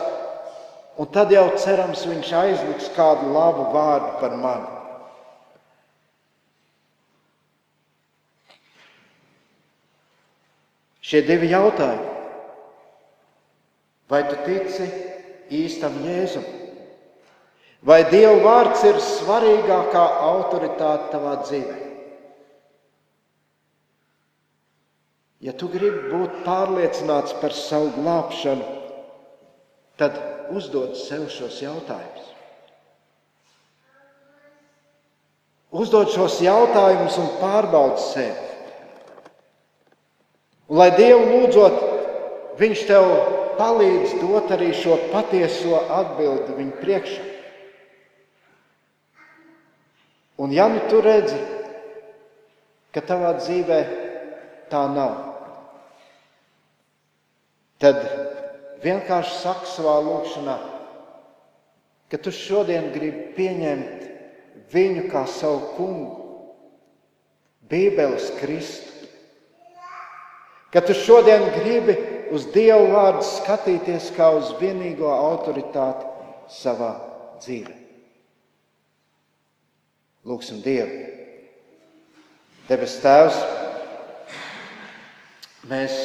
Un 0.98 1.06
tad 1.14 1.30
jau 1.30 1.46
cerams, 1.62 2.08
viņš 2.10 2.30
aizliks 2.34 2.90
kādu 2.96 3.30
labu 3.30 3.68
vārdu 3.70 4.16
par 4.18 4.34
mani. 4.42 4.72
Šie 11.06 11.22
divi 11.24 11.52
jautājumi. 11.52 12.17
Vai 14.08 14.24
tu 14.30 14.38
tici 14.46 14.88
īstam 15.52 15.98
Jēzum? 16.06 16.46
Vai 17.88 18.02
Dieva 18.10 18.38
vārds 18.44 18.86
ir 18.88 19.02
svarīgākā 19.04 20.06
autoritāte 20.30 21.12
tavā 21.12 21.36
dzīvē? 21.44 21.76
Ja 25.46 25.54
tu 25.54 25.68
gribi 25.70 26.10
būt 26.10 26.40
pārliecināts 26.48 27.36
par 27.42 27.54
savu 27.54 27.92
glābšanu, 28.00 28.66
tad 30.00 30.18
uzdod 30.56 30.96
sev 30.98 31.28
šos 31.30 31.60
jautājumus. 31.62 32.32
Uzdod 35.78 36.10
šos 36.16 36.40
jautājumus 36.42 37.20
un 37.22 37.30
pārbaudi 37.44 38.02
sevi. 38.08 38.48
Un, 40.68 40.80
lai 40.80 40.90
Dievu 40.96 41.28
lūdzot, 41.28 41.78
Viņš 42.58 42.88
tev 42.90 43.06
palīdz 43.58 44.18
dot 44.22 44.54
arī 44.56 44.72
šo 44.78 44.98
patieso 45.12 45.82
atbildi 46.00 46.56
viņa 46.58 46.82
priekšā. 46.82 47.26
Un, 50.38 50.54
ja 50.54 50.68
nu 50.70 50.84
tu 50.90 51.02
redzi, 51.02 51.38
ka 52.94 53.02
tavā 53.02 53.34
dzīvē 53.40 53.80
tā 54.70 54.84
nav, 54.94 55.16
tad 57.82 58.04
vienkārši 58.84 59.40
saki 59.42 59.72
savā 59.72 59.96
lūkšanā, 60.06 60.58
ka 62.14 62.22
tu 62.22 62.34
šodien 62.34 62.92
gribi 62.94 63.32
pieņemt 63.38 64.06
viņu 64.74 65.08
kā 65.10 65.26
savu 65.30 65.74
kungu, 65.78 66.28
Bībeles 67.68 68.30
Kristu. 68.40 69.10
Ka 70.72 70.80
tu 70.84 70.94
šodien 70.96 71.44
gribi 71.56 71.96
uz 72.36 72.48
Dievu 72.54 72.92
vārdu 72.94 73.26
skatīties 73.26 74.12
kā 74.16 74.30
uz 74.38 74.54
vienīgo 74.60 75.10
autoritāti 75.12 76.08
savā 76.52 76.94
dzīvē. 77.44 77.76
Lūksim 80.28 80.62
Dievu. 80.64 81.04
Debes 82.68 82.98
Tēvs, 83.00 83.38
mēs 85.72 86.00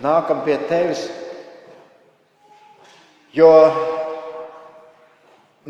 nākam 0.00 0.40
pie 0.46 0.56
Tevis 0.70 1.08
Jo 3.32 3.50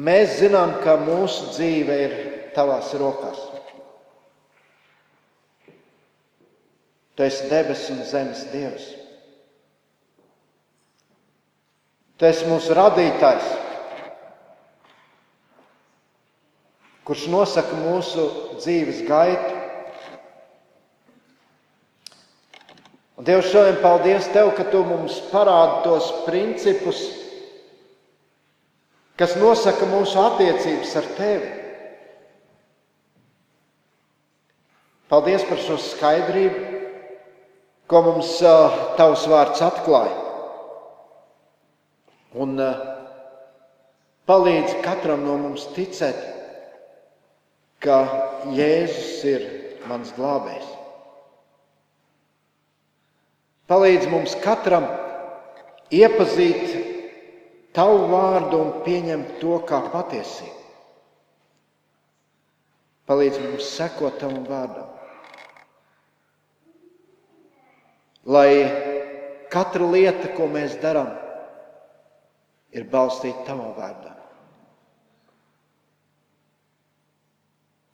mēs 0.01 0.39
zinām, 0.41 0.79
ka 0.85 0.97
mūsu 1.01 1.51
dzīve 1.53 1.97
ir 2.07 2.15
tavās 2.57 2.93
rokās. 2.97 3.43
Tu 7.17 7.27
esi 7.27 7.51
debesu 7.51 7.93
un 7.93 8.01
zemes 8.09 8.47
dievs. 8.55 8.87
Esi 12.21 12.45
mūsu 12.45 12.75
radītājs, 12.77 13.47
kurš 17.09 17.23
nosaka 17.33 17.79
mūsu 17.81 18.27
dzīves 18.59 19.01
gaitu. 19.09 19.57
Un 23.17 23.25
Dievs, 23.25 23.49
šodien 23.49 23.81
paldies 23.81 24.29
Tev, 24.37 24.53
ka 24.57 24.69
Tu 24.69 24.85
mums 24.85 25.17
parādi 25.33 25.81
tos 25.89 26.13
principus, 26.29 27.01
kas 29.17 29.37
nosaka 29.41 29.89
mūsu 29.89 30.21
attiecības 30.21 30.97
ar 31.01 31.13
tevi. 31.17 31.53
Paldies 35.09 35.45
par 35.49 35.59
šo 35.65 35.81
skaidrību, 35.89 36.67
ko 37.89 38.09
mums 38.13 38.37
tavs 39.01 39.25
vārds 39.29 39.65
atklāja. 39.73 40.30
Un 42.39 42.55
palīdz 44.31 44.77
katram 44.85 45.25
no 45.27 45.35
mums 45.41 45.65
ticēt, 45.75 46.21
ka 47.83 47.97
Jēzus 48.55 49.25
ir 49.27 49.47
mans 49.91 50.13
glābējs. 50.15 50.69
Palīdz 53.71 54.07
mums 54.11 54.37
katram 54.45 54.87
iepazīt 55.91 56.77
tavu 57.75 58.07
vārdu 58.11 58.61
un 58.63 58.71
pieņemt 58.87 59.37
to 59.43 59.59
kā 59.67 59.81
patiesību. 59.91 60.57
Palīdz 63.11 63.41
mums 63.43 63.73
sekot 63.75 64.21
tavam 64.23 64.45
vārdam. 64.47 64.87
Lai 68.31 68.51
katra 69.51 69.87
lieta, 69.91 70.31
ko 70.37 70.47
mēs 70.47 70.77
darām, 70.83 71.11
ir 72.77 72.87
balstīta 72.91 73.45
tavā 73.49 73.71
vārdā. 73.77 74.15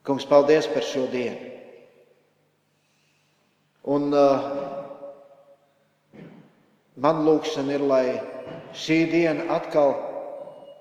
Kungs, 0.07 0.25
paldies 0.29 0.69
par 0.71 0.85
šo 0.87 1.03
dienu. 1.11 1.53
Un 3.87 4.11
uh, 4.15 4.45
man 7.03 7.23
lūkšana 7.27 7.75
ir, 7.75 7.83
lai 7.91 8.05
šī 8.75 8.99
diena 9.11 9.47
atkal 9.57 9.95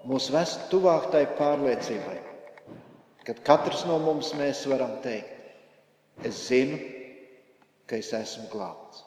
mūs 0.06 0.28
vest 0.34 0.68
tuvāk 0.70 1.08
tai 1.14 1.24
pārliecībai, 1.38 2.18
kad 3.26 3.42
katrs 3.46 3.84
no 3.90 3.98
mums 4.02 4.32
mēs 4.38 4.64
varam 4.70 4.98
teikt, 5.06 5.34
es 6.26 6.46
zinu, 6.48 6.78
ka 7.86 7.98
es 7.98 8.12
esmu 8.14 8.48
glābts. 8.54 9.06